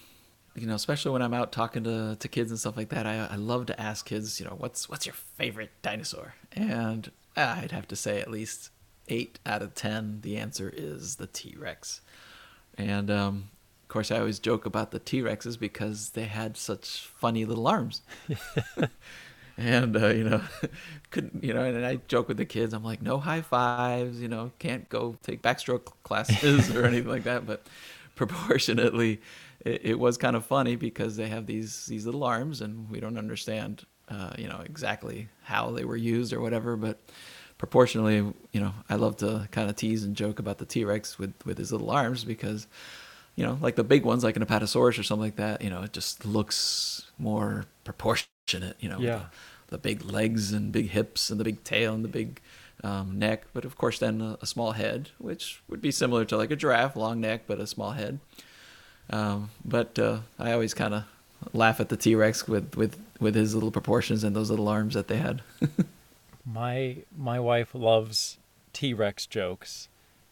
you 0.55 0.67
know, 0.67 0.75
especially 0.75 1.13
when 1.13 1.21
I'm 1.23 1.35
out 1.35 1.53
talking 1.53 1.85
to, 1.85 2.17
to 2.19 2.29
kids 2.29 2.51
and 2.51 2.59
stuff 2.61 2.77
like 2.77 2.91
that, 2.91 3.07
I, 3.07 3.27
I 3.31 3.37
love 3.37 3.67
to 3.67 3.81
ask 3.81 4.07
kids, 4.07 4.41
you 4.41 4.47
know, 4.47 4.55
what's 4.57 4.89
what's 4.89 5.05
your 5.05 5.15
favorite 5.15 5.71
dinosaur? 5.83 6.35
And 6.53 7.11
uh, 7.37 7.57
I'd 7.63 7.73
have 7.73 7.89
to 7.89 7.97
say 7.97 8.21
at 8.21 8.31
least 8.31 8.71
eight 9.09 9.39
out 9.45 9.63
of 9.63 9.75
ten, 9.75 10.21
the 10.23 10.37
answer 10.37 10.73
is 10.75 11.17
the 11.17 11.27
T 11.27 11.55
Rex. 11.59 12.01
And 12.77 13.11
um, 13.11 13.51
of 13.89 13.93
course, 13.93 14.11
I 14.11 14.19
always 14.19 14.39
joke 14.39 14.67
about 14.67 14.91
the 14.91 14.99
T 14.99 15.23
Rexes 15.23 15.59
because 15.59 16.11
they 16.11 16.25
had 16.25 16.59
such 16.59 17.07
funny 17.07 17.47
little 17.47 17.67
arms. 17.67 18.03
and 19.57 19.97
uh, 19.97 20.09
you 20.09 20.25
know 20.25 20.43
couldn't 21.11 21.43
you 21.43 21.55
know 21.55 21.65
and 21.65 21.87
i 21.87 21.97
joke 22.07 22.29
with 22.29 22.37
the 22.37 22.45
kids. 22.45 22.75
I'm 22.75 22.85
like 22.85 23.01
no 23.01 23.17
high 23.17 23.41
fives 23.41 24.21
you 24.21 24.29
know 24.29 24.53
can't 24.59 24.87
go 24.91 25.17
take 25.23 25.41
backstroke 25.41 25.87
classes 26.03 26.77
or 26.77 26.85
anything 26.91 27.09
like 27.09 27.25
that. 27.25 27.47
But 27.47 27.67
proportionately 28.15 29.23
it, 29.65 29.81
it 29.87 29.99
was 29.99 30.19
kind 30.19 30.37
of 30.37 30.45
funny 30.45 30.77
because 30.77 31.17
they 31.17 31.29
have 31.31 31.47
these 31.47 31.87
these 31.87 32.05
little 32.05 32.25
arms 32.25 32.61
and 32.61 32.91
we 32.91 33.01
don't 33.01 33.17
understand 33.17 33.87
uh, 34.11 34.33
you 34.37 34.49
know 34.49 34.61
exactly 34.67 35.31
how 35.45 35.71
they 35.71 35.87
were 35.87 35.97
used 35.97 36.35
or 36.35 36.43
whatever. 36.43 36.77
But 36.77 37.01
proportionally 37.57 38.17
you 38.53 38.61
know 38.61 38.73
i 38.89 38.95
love 38.95 39.17
to 39.17 39.49
kind 39.51 39.69
of 39.69 39.75
tease 39.75 40.05
and 40.05 40.15
joke 40.15 40.39
about 40.39 40.59
the 40.59 40.65
t-rex 40.65 41.19
with 41.19 41.35
with 41.45 41.59
his 41.59 41.73
little 41.73 41.91
arms 41.91 42.23
because 42.23 42.69
you 43.39 43.45
know, 43.47 43.57
like 43.61 43.77
the 43.77 43.85
big 43.85 44.05
ones, 44.05 44.25
like 44.25 44.37
an 44.37 44.45
Apatosaurus 44.45 44.99
or 44.99 45.05
something 45.05 45.27
like 45.29 45.37
that, 45.37 45.63
you 45.63 45.71
know, 45.71 45.83
it 45.83 45.93
just 45.93 46.27
looks 46.27 47.07
more 47.19 47.67
proportionate, 47.85 48.77
you 48.81 48.89
know, 48.89 48.99
Yeah. 48.99 49.19
the, 49.69 49.77
the 49.77 49.79
big 49.79 50.05
legs 50.05 50.53
and 50.53 50.73
big 50.73 50.89
hips 50.91 51.31
and 51.31 51.39
the 51.39 51.45
big 51.45 51.63
tail 51.63 51.95
and 51.95 52.03
the 52.05 52.09
big 52.09 52.41
um, 52.83 53.17
neck. 53.17 53.45
But 53.53 53.65
of 53.65 53.77
course, 53.77 54.01
then 54.01 54.21
a, 54.21 54.39
a 54.43 54.47
small 54.47 54.73
head, 54.73 55.11
which 55.19 55.63
would 55.69 55.81
be 55.81 55.93
similar 55.93 56.25
to 56.25 56.37
like 56.37 56.51
a 56.51 56.57
giraffe, 56.57 56.97
long 56.97 57.21
neck, 57.21 57.43
but 57.47 57.61
a 57.61 57.67
small 57.69 57.93
head. 57.93 58.19
Um, 59.11 59.51
but 59.65 59.97
uh, 60.01 60.19
I 60.39 60.51
always 60.53 60.75
kind 60.75 60.95
of 60.95 61.05
laugh 61.53 61.79
at 61.79 61.91
the 61.91 61.97
T 61.97 62.17
Rex 62.17 62.49
with, 62.49 62.75
with, 62.75 63.01
with 63.21 63.37
his 63.37 63.55
little 63.55 63.71
proportions 63.71 64.25
and 64.25 64.35
those 64.35 64.51
little 64.51 64.67
arms 64.69 64.95
that 64.95 65.07
they 65.07 65.19
had. 65.19 65.43
My 66.45 66.97
my 67.17 67.39
wife 67.39 67.75
loves 67.75 68.39
T 68.73 68.95
Rex 68.95 69.27
jokes. 69.27 69.89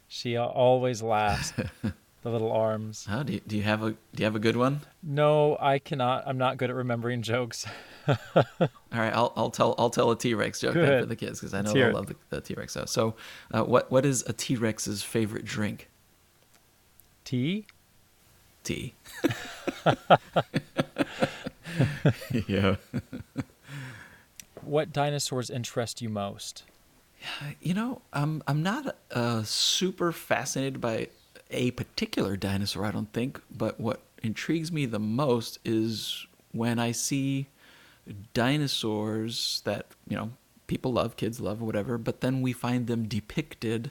She 0.09 0.37
always 0.37 1.03
laughs. 1.03 1.53
the 2.26 2.32
little 2.32 2.50
arms. 2.50 3.06
Oh, 3.08 3.22
do 3.22 3.34
you, 3.34 3.40
do 3.46 3.56
you 3.56 3.62
have 3.62 3.84
a 3.84 3.90
do 3.90 3.96
you 4.18 4.24
have 4.24 4.34
a 4.34 4.40
good 4.40 4.56
one? 4.56 4.80
No, 5.00 5.56
I 5.60 5.78
cannot. 5.78 6.24
I'm 6.26 6.36
not 6.36 6.56
good 6.56 6.70
at 6.70 6.76
remembering 6.76 7.22
jokes. 7.22 7.64
All 8.08 8.16
right, 8.92 9.14
I'll 9.14 9.32
I'll 9.36 9.50
tell 9.50 9.76
I'll 9.78 9.90
tell 9.90 10.10
a 10.10 10.18
T 10.18 10.34
Rex 10.34 10.60
joke 10.60 10.74
for 10.74 11.06
the 11.06 11.14
kids 11.14 11.38
because 11.38 11.54
I 11.54 11.62
know 11.62 11.72
they 11.72 11.92
love 11.92 12.06
the, 12.06 12.16
the 12.30 12.40
T 12.40 12.54
Rex. 12.54 12.76
So, 12.86 13.14
uh, 13.54 13.62
what 13.62 13.92
what 13.92 14.04
is 14.04 14.24
a 14.26 14.32
T 14.32 14.56
Rex's 14.56 15.04
favorite 15.04 15.44
drink? 15.44 15.88
Tea. 17.24 17.66
Tea. 18.64 18.94
yeah. 22.48 22.74
what 24.62 24.92
dinosaurs 24.92 25.48
interest 25.48 26.02
you 26.02 26.08
most? 26.08 26.64
You 27.60 27.74
know, 27.74 28.02
I'm 28.12 28.42
I'm 28.48 28.64
not 28.64 28.96
uh, 29.12 29.44
super 29.44 30.10
fascinated 30.10 30.80
by 30.80 31.08
a 31.50 31.70
particular 31.72 32.37
dinosaur. 32.37 32.85
I 32.85 32.90
don't 32.90 33.12
think, 33.12 33.40
but 33.50 33.78
what 33.80 34.00
intrigues 34.22 34.72
me 34.72 34.87
the 34.87 34.98
most 34.98 35.59
is 35.64 36.26
when 36.52 36.78
I 36.78 36.92
see 36.92 37.48
dinosaurs 38.35 39.62
that 39.64 39.87
you 40.09 40.16
know 40.16 40.30
people 40.66 40.92
love, 40.92 41.16
kids 41.16 41.40
love, 41.40 41.61
whatever, 41.61 41.98
but 41.98 42.20
then 42.20 42.42
we 42.42 42.52
find 42.52 42.87
them 42.87 43.06
depicted 43.06 43.90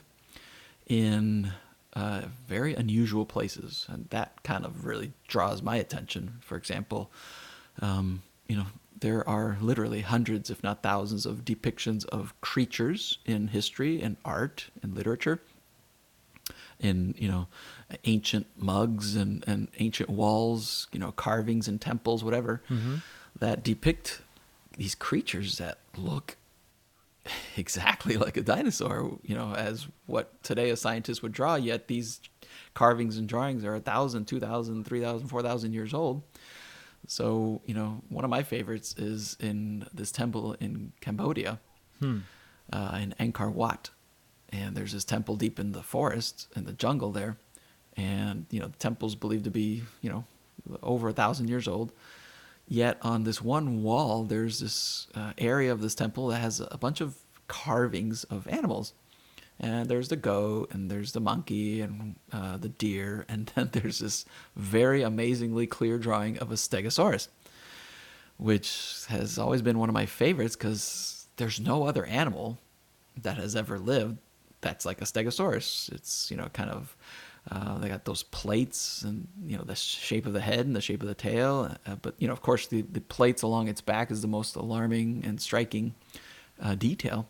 in 0.87 1.51
uh, 1.93 2.23
very 2.47 2.75
unusual 2.75 3.25
places, 3.25 3.85
and 3.89 4.09
that 4.09 4.43
kind 4.43 4.65
of 4.65 4.85
really 4.85 5.13
draws 5.27 5.61
my 5.61 5.77
attention. 5.77 6.37
For 6.41 6.57
example, 6.57 7.09
um, 7.81 8.21
you 8.47 8.55
know, 8.55 8.65
there 8.99 9.27
are 9.27 9.57
literally 9.61 10.01
hundreds, 10.01 10.49
if 10.49 10.63
not 10.63 10.83
thousands, 10.83 11.25
of 11.25 11.45
depictions 11.45 12.05
of 12.07 12.39
creatures 12.41 13.19
in 13.25 13.47
history 13.49 14.01
and 14.01 14.17
art 14.25 14.65
and 14.81 14.93
literature, 14.93 15.41
in 16.79 17.15
you 17.17 17.27
know, 17.27 17.47
ancient 18.03 18.47
mugs 18.57 19.15
and, 19.15 19.43
and 19.47 19.69
ancient 19.79 20.09
walls, 20.09 20.87
you 20.91 20.99
know, 20.99 21.11
carvings 21.11 21.67
and 21.67 21.79
temples, 21.79 22.23
whatever, 22.23 22.61
mm-hmm. 22.69 22.95
that 23.39 23.63
depict 23.63 24.21
these 24.77 24.95
creatures 24.95 25.57
that 25.57 25.79
look 25.97 26.37
exactly 27.57 28.17
like 28.17 28.37
a 28.37 28.41
dinosaur, 28.41 29.17
you 29.23 29.35
know, 29.35 29.53
as 29.53 29.87
what 30.05 30.41
today 30.43 30.69
a 30.69 30.75
scientist 30.75 31.23
would 31.23 31.31
draw, 31.31 31.55
yet 31.55 31.87
these 31.87 32.19
carvings 32.73 33.17
and 33.17 33.27
drawings 33.27 33.63
are 33.65 33.75
a 33.75 33.79
thousand, 33.79 34.25
two 34.25 34.39
thousand, 34.39 34.85
three 34.85 35.01
thousand, 35.01 35.27
four 35.27 35.41
thousand 35.41 35.73
years 35.73 35.93
old. 35.93 36.23
So, 37.07 37.61
you 37.65 37.73
know, 37.73 38.01
one 38.09 38.23
of 38.23 38.29
my 38.31 38.43
favorites 38.43 38.95
is 38.97 39.37
in 39.39 39.87
this 39.93 40.11
temple 40.11 40.55
in 40.59 40.91
Cambodia, 41.01 41.59
hmm. 41.99 42.19
uh, 42.73 42.99
in 43.01 43.13
Angkor 43.19 43.51
Wat. 43.51 43.91
And 44.51 44.75
there's 44.75 44.93
this 44.93 45.05
temple 45.05 45.35
deep 45.35 45.59
in 45.59 45.71
the 45.71 45.83
forest, 45.83 46.47
in 46.55 46.65
the 46.65 46.73
jungle 46.73 47.11
there. 47.11 47.37
And, 47.97 48.45
you 48.49 48.59
know, 48.59 48.67
the 48.67 48.77
temple's 48.77 49.15
believed 49.15 49.45
to 49.45 49.51
be, 49.51 49.83
you 50.01 50.09
know, 50.09 50.25
over 50.81 51.09
a 51.09 51.13
thousand 51.13 51.49
years 51.49 51.67
old. 51.67 51.91
Yet 52.67 52.97
on 53.01 53.23
this 53.23 53.41
one 53.41 53.83
wall, 53.83 54.23
there's 54.23 54.59
this 54.59 55.07
uh, 55.15 55.33
area 55.37 55.71
of 55.71 55.81
this 55.81 55.95
temple 55.95 56.27
that 56.27 56.39
has 56.39 56.61
a 56.71 56.77
bunch 56.77 56.99
of 56.99 57.17
carvings 57.47 58.23
of 58.25 58.47
animals. 58.47 58.93
And 59.59 59.87
there's 59.87 60.09
the 60.09 60.17
goat, 60.17 60.73
and 60.73 60.91
there's 60.91 61.13
the 61.13 61.21
monkey, 61.21 61.79
and 61.81 62.15
uh, 62.31 62.57
the 62.57 62.69
deer, 62.69 63.25
and 63.29 63.51
then 63.55 63.69
there's 63.71 63.99
this 63.99 64.25
very 64.55 65.01
amazingly 65.01 65.67
clear 65.67 65.97
drawing 65.97 66.37
of 66.39 66.51
a 66.51 66.55
stegosaurus, 66.55 67.29
which 68.37 69.05
has 69.07 69.37
always 69.37 69.61
been 69.61 69.79
one 69.79 69.89
of 69.89 69.93
my 69.93 70.05
favorites 70.05 70.55
because 70.55 71.27
there's 71.37 71.59
no 71.59 71.85
other 71.85 72.05
animal 72.05 72.59
that 73.21 73.37
has 73.37 73.55
ever 73.55 73.79
lived 73.79 74.17
that's 74.65 74.83
like 74.83 74.99
a 74.99 75.05
stegosaurus. 75.05 75.91
It's 75.93 76.31
you 76.31 76.37
know 76.37 76.49
kind 76.51 76.71
of 76.71 76.97
uh, 77.51 77.77
they 77.77 77.87
got 77.87 78.05
those 78.05 78.23
plates 78.23 79.03
and 79.03 79.27
you 79.45 79.55
know 79.55 79.63
the 79.63 79.75
shape 79.75 80.25
of 80.25 80.33
the 80.33 80.41
head 80.41 80.65
and 80.65 80.75
the 80.75 80.81
shape 80.81 81.03
of 81.03 81.07
the 81.07 81.13
tail. 81.13 81.75
Uh, 81.85 81.95
but 81.95 82.15
you 82.17 82.27
know, 82.27 82.33
of 82.33 82.41
course, 82.41 82.65
the, 82.67 82.81
the 82.81 83.01
plates 83.01 83.43
along 83.43 83.67
its 83.67 83.79
back 83.79 84.09
is 84.09 84.23
the 84.23 84.27
most 84.27 84.55
alarming 84.55 85.23
and 85.23 85.39
striking 85.39 85.93
uh, 86.59 86.73
detail. 86.73 87.27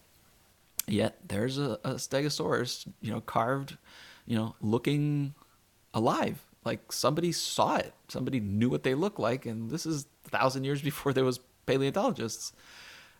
Yet 0.87 1.17
there's 1.27 1.57
a, 1.57 1.77
a, 1.83 1.95
stegosaurus, 1.95 2.87
you 3.01 3.11
know, 3.11 3.19
carved, 3.19 3.75
you 4.25 4.37
know, 4.37 4.55
looking 4.61 5.33
alive. 5.93 6.45
Like 6.63 6.91
somebody 6.91 7.31
saw 7.31 7.75
it. 7.77 7.93
Somebody 8.07 8.39
knew 8.39 8.69
what 8.69 8.83
they 8.83 8.93
looked 8.93 9.19
like, 9.19 9.45
and 9.45 9.69
this 9.69 9.85
is 9.85 10.05
a 10.25 10.29
thousand 10.29 10.63
years 10.63 10.81
before 10.81 11.11
there 11.11 11.25
was 11.25 11.39
paleontologists. 11.65 12.53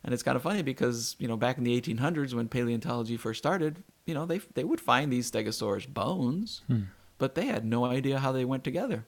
And 0.04 0.14
it's 0.14 0.22
kind 0.22 0.36
of 0.36 0.42
funny 0.42 0.62
because 0.62 1.16
you 1.18 1.26
know 1.26 1.36
back 1.36 1.58
in 1.58 1.64
the 1.64 1.80
1800s 1.80 2.34
when 2.34 2.48
paleontology 2.48 3.16
first 3.16 3.38
started, 3.38 3.82
you 4.06 4.14
know 4.14 4.26
they 4.26 4.38
they 4.54 4.64
would 4.64 4.80
find 4.80 5.12
these 5.12 5.30
stegosaurus 5.30 5.88
bones, 5.88 6.62
hmm. 6.66 6.82
but 7.18 7.34
they 7.34 7.46
had 7.46 7.64
no 7.64 7.84
idea 7.84 8.20
how 8.20 8.32
they 8.32 8.44
went 8.44 8.64
together. 8.64 9.04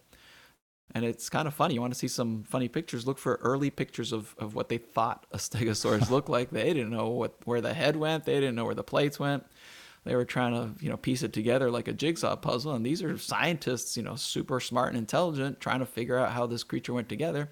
And 0.95 1.05
it's 1.05 1.29
kind 1.29 1.47
of 1.47 1.55
funny. 1.55 1.75
You 1.75 1.81
want 1.81 1.93
to 1.93 1.99
see 1.99 2.09
some 2.09 2.45
funny 2.45 2.69
pictures? 2.69 3.07
Look 3.07 3.19
for 3.19 3.35
early 3.43 3.69
pictures 3.71 4.13
of, 4.13 4.35
of 4.39 4.55
what 4.55 4.71
they 4.71 4.79
thought 4.79 5.27
a 5.33 5.37
stegosaurus 5.39 6.11
looked 6.11 6.29
like. 6.29 6.51
They 6.51 6.73
didn't 6.73 6.91
know 6.91 7.09
what 7.09 7.35
where 7.45 7.61
the 7.61 7.75
head 7.75 7.97
went. 7.97 8.25
They 8.25 8.35
didn't 8.35 8.55
know 8.55 8.65
where 8.65 8.75
the 8.75 8.85
plates 8.85 9.21
went. 9.21 9.45
They 10.05 10.17
were 10.17 10.25
trying 10.25 10.55
to 10.55 10.83
you 10.83 10.91
know 10.91 10.97
piece 10.97 11.23
it 11.23 11.33
together 11.33 11.71
like 11.71 11.89
a 11.89 11.93
jigsaw 11.93 12.37
puzzle. 12.37 12.73
And 12.73 12.85
these 12.85 13.03
are 13.03 13.19
scientists, 13.19 13.97
you 13.97 14.03
know, 14.03 14.17
super 14.17 14.61
smart 14.61 14.89
and 14.89 14.99
intelligent, 14.99 15.61
trying 15.61 15.81
to 15.81 15.87
figure 15.87 16.19
out 16.19 16.33
how 16.33 16.47
this 16.47 16.65
creature 16.65 16.95
went 16.95 17.09
together. 17.09 17.51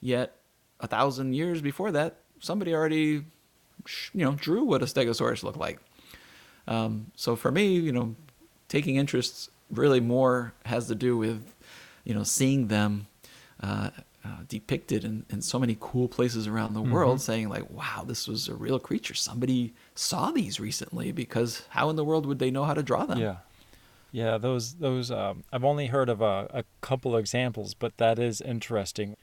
Yet 0.00 0.36
a 0.80 0.86
thousand 0.86 1.34
years 1.34 1.62
before 1.62 1.92
that, 1.92 2.23
somebody 2.40 2.74
already, 2.74 3.24
you 4.12 4.24
know, 4.24 4.32
drew 4.32 4.64
what 4.64 4.82
a 4.82 4.86
stegosaurus 4.86 5.42
looked 5.42 5.58
like. 5.58 5.78
Um, 6.66 7.12
so 7.16 7.36
for 7.36 7.50
me, 7.50 7.74
you 7.74 7.92
know, 7.92 8.14
taking 8.68 8.96
interest 8.96 9.50
really 9.70 10.00
more 10.00 10.52
has 10.64 10.86
to 10.88 10.94
do 10.94 11.16
with, 11.16 11.54
you 12.04 12.14
know, 12.14 12.22
seeing 12.22 12.68
them 12.68 13.06
uh, 13.62 13.90
uh, 14.24 14.28
depicted 14.48 15.04
in, 15.04 15.24
in 15.28 15.42
so 15.42 15.58
many 15.58 15.76
cool 15.80 16.08
places 16.08 16.46
around 16.46 16.74
the 16.74 16.80
mm-hmm. 16.80 16.92
world, 16.92 17.20
saying 17.20 17.48
like, 17.48 17.68
wow, 17.70 18.04
this 18.06 18.26
was 18.26 18.48
a 18.48 18.54
real 18.54 18.78
creature. 18.78 19.14
Somebody 19.14 19.74
saw 19.94 20.30
these 20.30 20.58
recently 20.58 21.12
because 21.12 21.64
how 21.70 21.90
in 21.90 21.96
the 21.96 22.04
world 22.04 22.24
would 22.26 22.38
they 22.38 22.50
know 22.50 22.64
how 22.64 22.74
to 22.74 22.82
draw 22.82 23.04
them? 23.04 23.18
Yeah. 23.18 23.36
Yeah, 24.12 24.38
those 24.38 24.74
those 24.74 25.10
um, 25.10 25.42
I've 25.52 25.64
only 25.64 25.88
heard 25.88 26.08
of 26.08 26.20
a, 26.20 26.46
a 26.50 26.64
couple 26.80 27.16
examples, 27.16 27.74
but 27.74 27.96
that 27.96 28.20
is 28.20 28.40
interesting. 28.40 29.16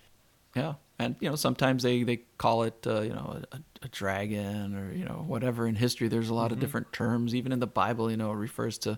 Yeah, 0.54 0.74
and 1.02 1.16
you 1.20 1.30
know 1.30 1.36
sometimes 1.36 1.84
they 1.84 2.04
they 2.04 2.18
call 2.38 2.64
it 2.64 2.86
uh, 2.86 3.02
you 3.02 3.14
know 3.14 3.42
a, 3.52 3.58
a, 3.82 3.88
dragon 3.90 4.76
or 4.76 4.94
you 4.94 5.04
know 5.04 5.24
whatever 5.28 5.68
in 5.68 5.76
history. 5.76 6.08
There's 6.08 6.30
a 6.30 6.34
lot 6.34 6.46
mm-hmm. 6.46 6.54
of 6.54 6.60
different 6.60 6.94
terms. 6.94 7.34
Even 7.36 7.52
in 7.52 7.60
the 7.60 7.68
Bible, 7.68 8.10
you 8.12 8.18
know, 8.18 8.32
it 8.32 8.36
refers 8.36 8.78
to 8.80 8.98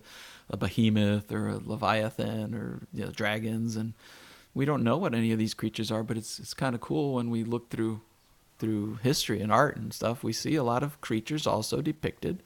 a 0.50 0.58
behemoth 0.58 1.32
or 1.32 1.48
a 1.48 1.58
leviathan 1.58 2.54
or 2.54 2.82
you 2.94 3.06
know, 3.06 3.12
dragons, 3.12 3.76
and 3.76 3.94
we 4.54 4.66
don't 4.66 4.84
know 4.84 4.98
what 4.98 5.16
any 5.16 5.32
of 5.32 5.39
these 5.39 5.54
creatures 5.54 5.92
are. 5.92 6.04
But 6.04 6.18
it's 6.18 6.39
it's 6.39 6.54
kind 6.54 6.76
of 6.76 6.82
cool 6.82 7.13
when 7.13 7.30
we 7.30 7.44
look 7.44 7.70
through 7.70 8.02
through 8.60 9.00
history 9.02 9.42
and 9.42 9.52
art 9.52 9.78
and 9.78 9.94
stuff. 9.94 10.24
We 10.24 10.34
see 10.34 10.56
a 10.56 10.63
lot 10.63 10.84
of 10.84 11.02
creatures 11.02 11.48
also 11.48 11.82
depicted, 11.82 12.44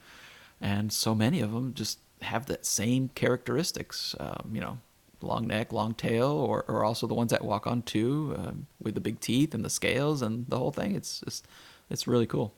and 0.62 0.94
so 0.94 1.16
many 1.16 1.42
of 1.42 1.52
them 1.52 1.74
just 1.74 2.00
have 2.22 2.46
that 2.48 2.66
same 2.66 3.10
characteristics. 3.10 4.16
Um, 4.20 4.52
you 4.54 4.62
know, 4.62 4.78
long 5.22 5.48
neck, 5.48 5.72
long 5.72 5.94
tail, 5.94 6.30
or, 6.30 6.64
or 6.68 6.84
also 6.84 7.08
the 7.08 7.14
ones 7.14 7.32
that 7.32 7.44
walk 7.44 7.68
on 7.68 7.82
two 7.82 8.36
um, 8.38 8.68
with 8.82 8.96
the 8.96 9.02
big 9.02 9.20
teeth 9.20 9.54
and 9.54 9.64
the 9.66 9.70
scales 9.70 10.22
and 10.22 10.46
the 10.48 10.58
whole 10.58 10.72
thing. 10.72 10.96
It's 10.96 11.22
just, 11.22 11.48
it's 11.90 12.08
really 12.08 12.28
cool. 12.28 12.54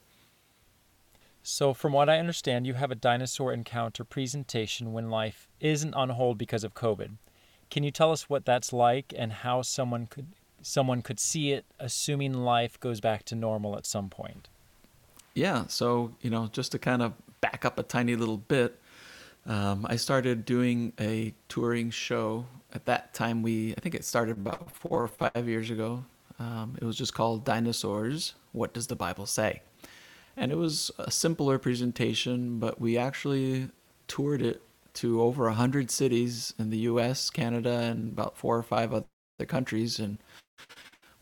So, 1.41 1.73
from 1.73 1.93
what 1.93 2.09
I 2.09 2.19
understand, 2.19 2.67
you 2.67 2.73
have 2.73 2.91
a 2.91 2.95
dinosaur 2.95 3.53
encounter 3.53 4.03
presentation 4.03 4.93
when 4.93 5.09
life 5.09 5.47
isn't 5.59 5.93
on 5.93 6.09
hold 6.09 6.37
because 6.37 6.63
of 6.63 6.73
COVID. 6.73 7.11
Can 7.71 7.83
you 7.83 7.91
tell 7.91 8.11
us 8.11 8.29
what 8.29 8.45
that's 8.45 8.73
like 8.73 9.13
and 9.17 9.31
how 9.31 9.61
someone 9.61 10.07
could 10.07 10.27
someone 10.61 11.01
could 11.01 11.19
see 11.19 11.51
it, 11.51 11.65
assuming 11.79 12.33
life 12.33 12.79
goes 12.79 12.99
back 12.99 13.23
to 13.25 13.35
normal 13.35 13.77
at 13.77 13.85
some 13.85 14.09
point? 14.09 14.49
Yeah. 15.33 15.67
So, 15.67 16.15
you 16.21 16.29
know, 16.29 16.49
just 16.51 16.71
to 16.73 16.79
kind 16.79 17.01
of 17.01 17.13
back 17.39 17.63
up 17.63 17.79
a 17.79 17.83
tiny 17.83 18.15
little 18.15 18.37
bit, 18.37 18.79
um, 19.45 19.85
I 19.89 19.95
started 19.95 20.45
doing 20.45 20.93
a 20.99 21.33
touring 21.47 21.89
show. 21.91 22.45
At 22.73 22.85
that 22.85 23.13
time, 23.13 23.41
we 23.41 23.73
I 23.77 23.79
think 23.79 23.95
it 23.95 24.05
started 24.05 24.37
about 24.37 24.71
four 24.71 25.03
or 25.03 25.07
five 25.07 25.47
years 25.47 25.69
ago. 25.71 26.05
Um, 26.39 26.77
it 26.81 26.85
was 26.85 26.95
just 26.95 27.13
called 27.13 27.45
Dinosaurs. 27.45 28.35
What 28.51 28.73
does 28.73 28.87
the 28.87 28.95
Bible 28.95 29.25
say? 29.25 29.61
And 30.37 30.51
it 30.51 30.55
was 30.55 30.89
a 30.97 31.11
simpler 31.11 31.57
presentation, 31.57 32.59
but 32.59 32.79
we 32.79 32.97
actually 32.97 33.69
toured 34.07 34.41
it 34.41 34.61
to 34.95 35.21
over 35.21 35.47
a 35.47 35.53
hundred 35.53 35.91
cities 35.91 36.53
in 36.57 36.69
the 36.69 36.77
U.S., 36.79 37.29
Canada, 37.29 37.79
and 37.79 38.11
about 38.13 38.37
four 38.37 38.57
or 38.57 38.63
five 38.63 38.93
other 38.93 39.05
countries. 39.47 39.99
And 39.99 40.17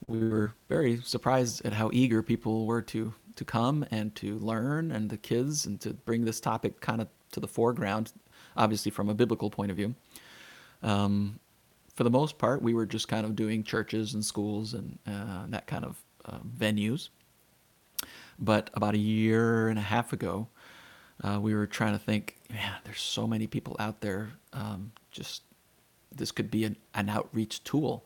we 0.07 0.19
were 0.19 0.53
very 0.69 1.01
surprised 1.01 1.65
at 1.65 1.73
how 1.73 1.89
eager 1.93 2.21
people 2.21 2.65
were 2.65 2.81
to 2.83 3.13
to 3.35 3.45
come 3.45 3.85
and 3.91 4.15
to 4.15 4.39
learn, 4.39 4.91
and 4.91 5.09
the 5.09 5.17
kids, 5.17 5.65
and 5.65 5.79
to 5.81 5.93
bring 5.93 6.25
this 6.25 6.39
topic 6.39 6.81
kind 6.81 7.01
of 7.01 7.07
to 7.37 7.41
the 7.41 7.47
foreground, 7.47 8.11
obviously 8.55 8.91
from 8.91 9.09
a 9.09 9.13
biblical 9.13 9.49
point 9.49 9.71
of 9.71 9.77
view. 9.77 9.95
Um, 10.83 11.39
for 11.95 12.03
the 12.03 12.09
most 12.09 12.37
part, 12.37 12.61
we 12.61 12.73
were 12.73 12.85
just 12.85 13.07
kind 13.07 13.25
of 13.25 13.35
doing 13.35 13.63
churches 13.63 14.13
and 14.13 14.23
schools 14.23 14.73
and 14.73 14.99
uh, 15.07 15.45
that 15.49 15.65
kind 15.67 15.85
of 15.85 15.97
uh, 16.25 16.39
venues. 16.57 17.09
But 18.39 18.69
about 18.73 18.93
a 18.93 18.99
year 18.99 19.69
and 19.69 19.79
a 19.79 19.83
half 19.83 20.13
ago, 20.13 20.47
uh, 21.23 21.39
we 21.41 21.55
were 21.55 21.65
trying 21.65 21.93
to 21.93 21.99
think, 21.99 22.37
man, 22.51 22.73
there's 22.83 23.01
so 23.01 23.25
many 23.25 23.47
people 23.47 23.75
out 23.79 24.01
there 24.01 24.29
um, 24.53 24.91
just 25.11 25.41
this 26.11 26.31
could 26.31 26.51
be 26.51 26.63
an, 26.63 26.75
an 26.93 27.09
outreach 27.09 27.63
tool, 27.63 28.03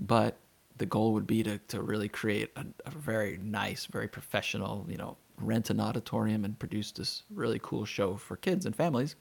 but 0.00 0.36
the 0.76 0.86
goal 0.86 1.12
would 1.12 1.26
be 1.26 1.42
to, 1.42 1.58
to 1.68 1.80
really 1.82 2.08
create 2.08 2.50
a, 2.56 2.64
a 2.86 2.90
very 2.90 3.38
nice, 3.42 3.86
very 3.86 4.08
professional, 4.08 4.86
you 4.88 4.96
know, 4.96 5.16
rent 5.38 5.70
an 5.70 5.80
auditorium 5.80 6.44
and 6.44 6.58
produce 6.58 6.92
this 6.92 7.22
really 7.30 7.60
cool 7.62 7.84
show 7.84 8.16
for 8.16 8.36
kids 8.36 8.66
and 8.66 8.74
families. 8.74 9.16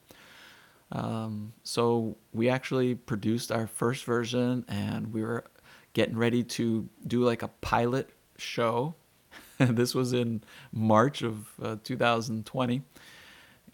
Um, 0.92 1.54
so 1.64 2.18
we 2.34 2.50
actually 2.50 2.96
produced 2.96 3.52
our 3.52 3.68
first 3.68 4.06
version 4.06 4.64
and 4.68 5.12
we 5.12 5.24
were 5.24 5.46
getting 5.94 6.18
ready 6.18 6.44
to 6.44 6.88
do 7.08 7.24
like 7.24 7.42
a 7.42 7.48
pilot 7.48 8.10
show. 8.38 8.96
this 9.58 9.96
was 9.96 10.14
in 10.14 10.44
March 10.72 11.24
of 11.24 11.48
uh, 11.62 11.78
2020. 11.84 12.84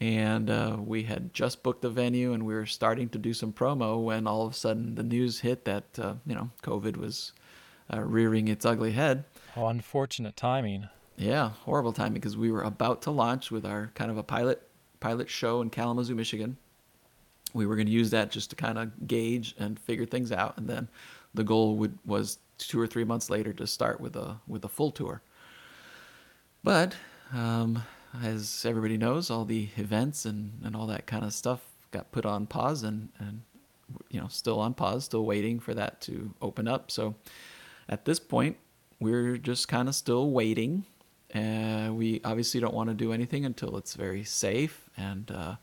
And 0.02 0.50
uh, 0.50 0.78
we 0.80 1.04
had 1.04 1.34
just 1.34 1.62
booked 1.62 1.82
the 1.82 1.90
venue 1.90 2.32
and 2.32 2.46
we 2.46 2.54
were 2.54 2.66
starting 2.66 3.10
to 3.10 3.18
do 3.18 3.34
some 3.34 3.52
promo 3.52 4.02
when 4.02 4.28
all 4.28 4.46
of 4.46 4.54
a 4.54 4.56
sudden 4.56 4.96
the 4.96 5.04
news 5.04 5.42
hit 5.42 5.66
that, 5.66 6.00
uh, 6.00 6.14
you 6.26 6.36
know, 6.36 6.52
COVID 6.64 6.96
was 6.96 7.34
uh, 7.94 8.02
rearing 8.02 8.48
its 8.48 8.66
ugly 8.66 8.94
head. 8.94 9.26
Oh, 9.58 9.68
unfortunate 9.68 10.38
timing. 10.38 10.88
Yeah, 11.20 11.50
horrible 11.66 11.92
timing 11.92 12.14
because 12.14 12.38
we 12.38 12.50
were 12.50 12.64
about 12.64 13.02
to 13.02 13.12
launch 13.12 13.52
with 13.52 13.66
our 13.66 13.92
kind 13.94 14.10
of 14.10 14.18
a 14.18 14.24
pilot 14.24 14.62
pilot 15.02 15.30
show 15.30 15.62
in 15.62 15.70
Kalamazoo, 15.70 16.16
Michigan. 16.16 16.56
We 17.54 17.66
were 17.66 17.76
going 17.76 17.88
to 17.88 17.92
use 17.92 18.10
that 18.12 18.32
just 18.32 18.52
to 18.52 18.56
kind 18.56 18.78
of 18.78 19.06
gauge 19.06 19.54
and 19.60 19.78
figure 19.78 20.06
things 20.06 20.32
out, 20.32 20.58
and 20.58 20.70
then 20.70 20.88
the 21.34 21.44
goal 21.44 21.76
would 21.76 22.00
was 22.06 22.40
two 22.58 22.80
or 22.80 22.88
three 22.88 23.04
months 23.04 23.30
later 23.30 23.52
to 23.52 23.68
start 23.68 24.00
with 24.00 24.16
a 24.16 24.38
with 24.48 24.64
a 24.64 24.70
full 24.70 24.92
tour. 24.92 25.22
But 26.64 26.96
um, 27.34 27.84
as 28.24 28.66
everybody 28.66 28.98
knows, 28.98 29.30
all 29.30 29.44
the 29.44 29.68
events 29.76 30.24
and, 30.24 30.54
and 30.64 30.74
all 30.74 30.88
that 30.88 31.06
kind 31.06 31.26
of 31.26 31.34
stuff 31.34 31.60
got 31.92 32.12
put 32.14 32.26
on 32.26 32.48
pause 32.48 32.84
and, 32.84 33.10
and 33.20 33.42
you 34.10 34.22
know 34.22 34.28
still 34.30 34.62
on 34.62 34.74
pause, 34.74 35.04
still 35.04 35.26
waiting 35.26 35.60
for 35.60 35.74
that 35.74 36.00
to 36.02 36.34
open 36.42 36.66
up. 36.66 36.92
So 36.92 37.16
at 37.90 38.06
this 38.06 38.22
point, 38.22 38.56
we're 39.02 39.36
just 39.38 39.68
kind 39.68 39.90
of 39.90 39.96
still 39.96 40.32
waiting. 40.32 40.86
Uh, 41.34 41.92
we 41.94 42.20
obviously 42.26 42.60
don't 42.60 42.74
want 42.74 42.90
to 42.90 42.96
do 42.96 43.14
anything 43.14 43.46
until 43.46 43.78
it's 43.78 43.94
very 43.94 44.24
safe 44.24 44.90
and 44.98 45.30
uh, 45.30 45.56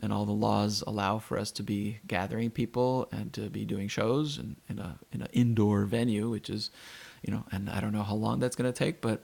and 0.00 0.12
all 0.12 0.24
the 0.24 0.32
laws 0.32 0.82
allow 0.86 1.18
for 1.18 1.36
us 1.38 1.50
to 1.52 1.62
be 1.62 2.00
gathering 2.06 2.50
people 2.50 3.08
and 3.12 3.32
to 3.32 3.48
be 3.48 3.64
doing 3.64 3.86
shows 3.86 4.38
in, 4.38 4.56
in 4.68 4.80
a 4.80 4.98
in 5.12 5.22
an 5.22 5.28
indoor 5.32 5.84
venue, 5.84 6.28
which 6.28 6.50
is, 6.50 6.72
you 7.22 7.32
know, 7.32 7.44
and 7.52 7.70
I 7.70 7.80
don't 7.80 7.92
know 7.92 8.02
how 8.02 8.16
long 8.16 8.40
that's 8.40 8.56
going 8.56 8.70
to 8.70 8.76
take, 8.76 9.00
but 9.00 9.22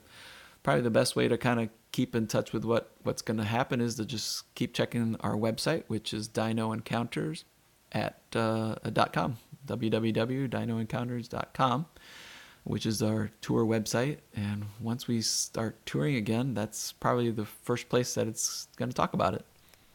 probably 0.63 0.81
the 0.81 0.89
best 0.89 1.17
way 1.17 1.27
to 1.27 1.37
kind 1.37 1.59
of 1.59 1.67
keep 1.91 2.15
in 2.15 2.27
touch 2.27 2.53
with 2.53 2.63
what 2.63 2.91
what's 3.03 3.21
going 3.21 3.37
to 3.37 3.43
happen 3.43 3.81
is 3.81 3.95
to 3.95 4.05
just 4.05 4.55
keep 4.55 4.73
checking 4.73 5.17
our 5.19 5.35
website, 5.35 5.83
which 5.87 6.13
is 6.13 6.29
Dino 6.29 6.71
Encounters 6.71 7.43
at 7.91 8.21
uh, 8.35 8.75
.com, 9.11 9.37
www.dinoencounters.com 9.67 11.85
which 12.69 12.85
is 12.85 13.01
our 13.01 13.31
tour 13.41 13.65
website. 13.65 14.17
And 14.35 14.65
once 14.79 15.07
we 15.07 15.21
start 15.21 15.75
touring 15.87 16.15
again, 16.15 16.53
that's 16.53 16.91
probably 16.91 17.31
the 17.31 17.45
first 17.45 17.89
place 17.89 18.13
that 18.13 18.27
it's 18.27 18.67
going 18.77 18.89
to 18.89 18.95
talk 18.95 19.13
about 19.13 19.33
it. 19.33 19.43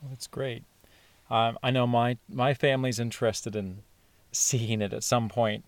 Well, 0.03 0.11
that's 0.11 0.27
great. 0.27 0.65
Um, 1.31 1.57
I 1.63 1.71
know 1.71 1.87
my 1.87 2.19
my 2.29 2.53
family's 2.53 2.99
interested 2.99 3.55
in 3.55 3.79
seeing 4.33 4.83
it 4.83 4.93
at 4.93 5.05
some 5.05 5.29
point 5.29 5.63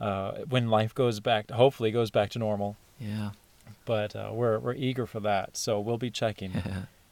uh, 0.00 0.42
when 0.48 0.68
life 0.68 0.94
goes 0.94 1.18
back. 1.18 1.48
To, 1.48 1.54
hopefully, 1.54 1.90
goes 1.90 2.12
back 2.12 2.30
to 2.30 2.38
normal. 2.38 2.76
Yeah. 3.00 3.30
But 3.84 4.14
uh, 4.14 4.30
we're 4.32 4.60
we're 4.60 4.74
eager 4.74 5.06
for 5.06 5.18
that, 5.18 5.56
so 5.56 5.80
we'll 5.80 5.98
be 5.98 6.10
checking. 6.10 6.52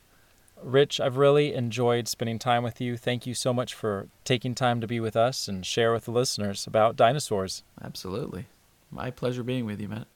Rich, 0.63 1.01
I've 1.01 1.17
really 1.17 1.55
enjoyed 1.55 2.07
spending 2.07 2.39
time 2.39 2.63
with 2.63 2.81
you. 2.81 2.97
Thank 2.97 3.27
you 3.27 3.35
so 3.35 3.53
much 3.53 3.75
for 3.75 4.07
taking 4.25 4.55
time 4.55 4.81
to 4.81 4.87
be 4.87 5.01
with 5.01 5.17
us 5.17 5.49
and 5.49 5.67
share 5.67 5.93
with 5.93 6.05
the 6.05 6.13
listeners 6.13 6.69
about 6.69 6.95
dinosaurs. 6.95 7.65
Absolutely. 7.83 8.47
My 8.91 9.11
pleasure 9.11 9.43
being 9.43 9.67
with 9.67 9.81
you, 9.81 9.89
Matt. 9.89 10.07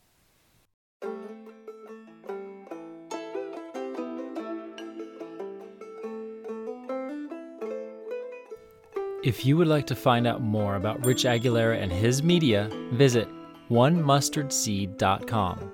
If 9.25 9.45
you 9.47 9.57
would 9.57 9.69
like 9.69 9.87
to 9.87 9.95
find 9.95 10.27
out 10.27 10.43
more 10.43 10.77
about 10.77 11.07
Rich 11.07 11.25
Aguilera 11.25 11.81
and 11.81 11.91
his 11.91 12.23
media, 12.23 12.69
visit 12.93 13.27
onemustardseed.com. 13.71 15.71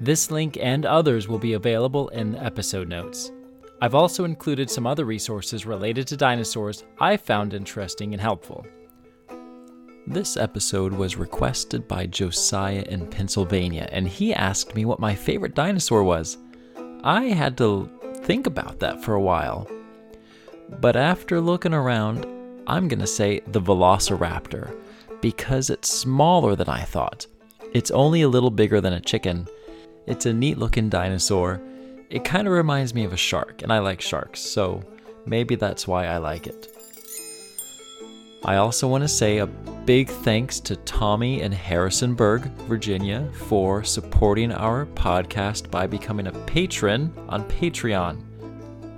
This 0.00 0.30
link 0.30 0.56
and 0.58 0.86
others 0.86 1.28
will 1.28 1.38
be 1.38 1.52
available 1.52 2.08
in 2.08 2.32
the 2.32 2.42
episode 2.42 2.88
notes. 2.88 3.30
I've 3.82 3.94
also 3.94 4.24
included 4.24 4.70
some 4.70 4.86
other 4.86 5.04
resources 5.04 5.66
related 5.66 6.06
to 6.06 6.16
dinosaurs 6.16 6.84
I 6.98 7.18
found 7.18 7.52
interesting 7.52 8.14
and 8.14 8.22
helpful. 8.22 8.66
This 10.10 10.38
episode 10.38 10.94
was 10.94 11.16
requested 11.16 11.86
by 11.86 12.06
Josiah 12.06 12.82
in 12.88 13.08
Pennsylvania, 13.08 13.90
and 13.92 14.08
he 14.08 14.32
asked 14.32 14.74
me 14.74 14.86
what 14.86 14.98
my 14.98 15.14
favorite 15.14 15.54
dinosaur 15.54 16.02
was. 16.02 16.38
I 17.04 17.24
had 17.24 17.58
to 17.58 17.90
think 18.22 18.46
about 18.46 18.78
that 18.78 19.04
for 19.04 19.12
a 19.12 19.20
while. 19.20 19.68
But 20.80 20.96
after 20.96 21.42
looking 21.42 21.74
around, 21.74 22.24
I'm 22.66 22.88
going 22.88 23.00
to 23.00 23.06
say 23.06 23.42
the 23.48 23.60
Velociraptor 23.60 24.74
because 25.20 25.68
it's 25.68 25.92
smaller 25.92 26.56
than 26.56 26.70
I 26.70 26.84
thought. 26.84 27.26
It's 27.74 27.90
only 27.90 28.22
a 28.22 28.28
little 28.28 28.50
bigger 28.50 28.80
than 28.80 28.94
a 28.94 29.00
chicken. 29.02 29.46
It's 30.06 30.24
a 30.24 30.32
neat 30.32 30.56
looking 30.56 30.88
dinosaur. 30.88 31.60
It 32.08 32.24
kind 32.24 32.48
of 32.48 32.54
reminds 32.54 32.94
me 32.94 33.04
of 33.04 33.12
a 33.12 33.18
shark, 33.18 33.60
and 33.60 33.70
I 33.70 33.80
like 33.80 34.00
sharks, 34.00 34.40
so 34.40 34.82
maybe 35.26 35.54
that's 35.54 35.86
why 35.86 36.06
I 36.06 36.16
like 36.16 36.46
it. 36.46 36.74
I 38.42 38.56
also 38.56 38.88
want 38.88 39.02
to 39.02 39.08
say 39.08 39.38
a 39.38 39.46
big 39.88 40.10
thanks 40.10 40.60
to 40.60 40.76
Tommy 40.76 41.40
in 41.40 41.50
Harrisonburg, 41.50 42.42
Virginia, 42.68 43.26
for 43.46 43.82
supporting 43.82 44.52
our 44.52 44.84
podcast 44.84 45.70
by 45.70 45.86
becoming 45.86 46.26
a 46.26 46.32
patron 46.40 47.10
on 47.26 47.48
Patreon. 47.48 48.22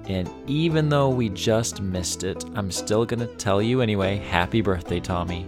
And 0.08 0.28
even 0.48 0.88
though 0.88 1.08
we 1.08 1.28
just 1.28 1.80
missed 1.80 2.24
it, 2.24 2.44
I'm 2.56 2.72
still 2.72 3.06
going 3.06 3.20
to 3.20 3.32
tell 3.36 3.62
you 3.62 3.82
anyway 3.82 4.16
happy 4.16 4.62
birthday, 4.62 4.98
Tommy. 4.98 5.46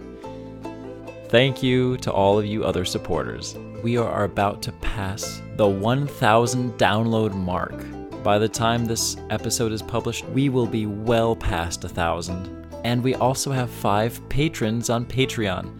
Thank 1.27 1.61
you 1.61 1.97
to 1.97 2.09
all 2.13 2.39
of 2.39 2.45
you 2.45 2.63
other 2.63 2.85
supporters. 2.85 3.57
We 3.83 3.97
are 3.97 4.23
about 4.23 4.61
to 4.61 4.71
pass 4.71 5.41
the 5.57 5.67
1,000 5.67 6.71
download 6.77 7.35
mark. 7.35 7.83
By 8.23 8.39
the 8.39 8.47
time 8.47 8.85
this 8.85 9.17
episode 9.29 9.73
is 9.73 9.81
published, 9.81 10.23
we 10.29 10.47
will 10.47 10.67
be 10.67 10.85
well 10.85 11.35
past 11.35 11.83
a 11.83 11.89
thousand. 11.89 12.62
And 12.83 13.03
we 13.03 13.15
also 13.15 13.51
have 13.51 13.69
five 13.69 14.19
patrons 14.29 14.89
on 14.89 15.05
Patreon. 15.05 15.71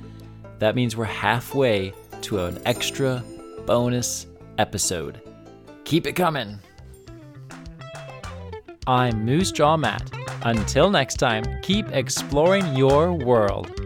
That 0.60 0.76
means 0.76 0.96
we're 0.96 1.06
halfway 1.06 1.94
to 2.22 2.46
an 2.46 2.62
extra 2.66 3.24
bonus 3.66 4.28
episode. 4.58 5.22
Keep 5.84 6.08
it 6.08 6.13
coming. 6.13 6.60
I'm 8.88 9.26
Moose 9.26 9.52
Jaw 9.52 9.78
Matt. 9.78 10.10
Until 10.44 10.89
next 10.89 11.16
time, 11.16 11.44
keep 11.62 11.88
exploring 11.92 12.76
your 12.76 13.13
world. 13.13 13.83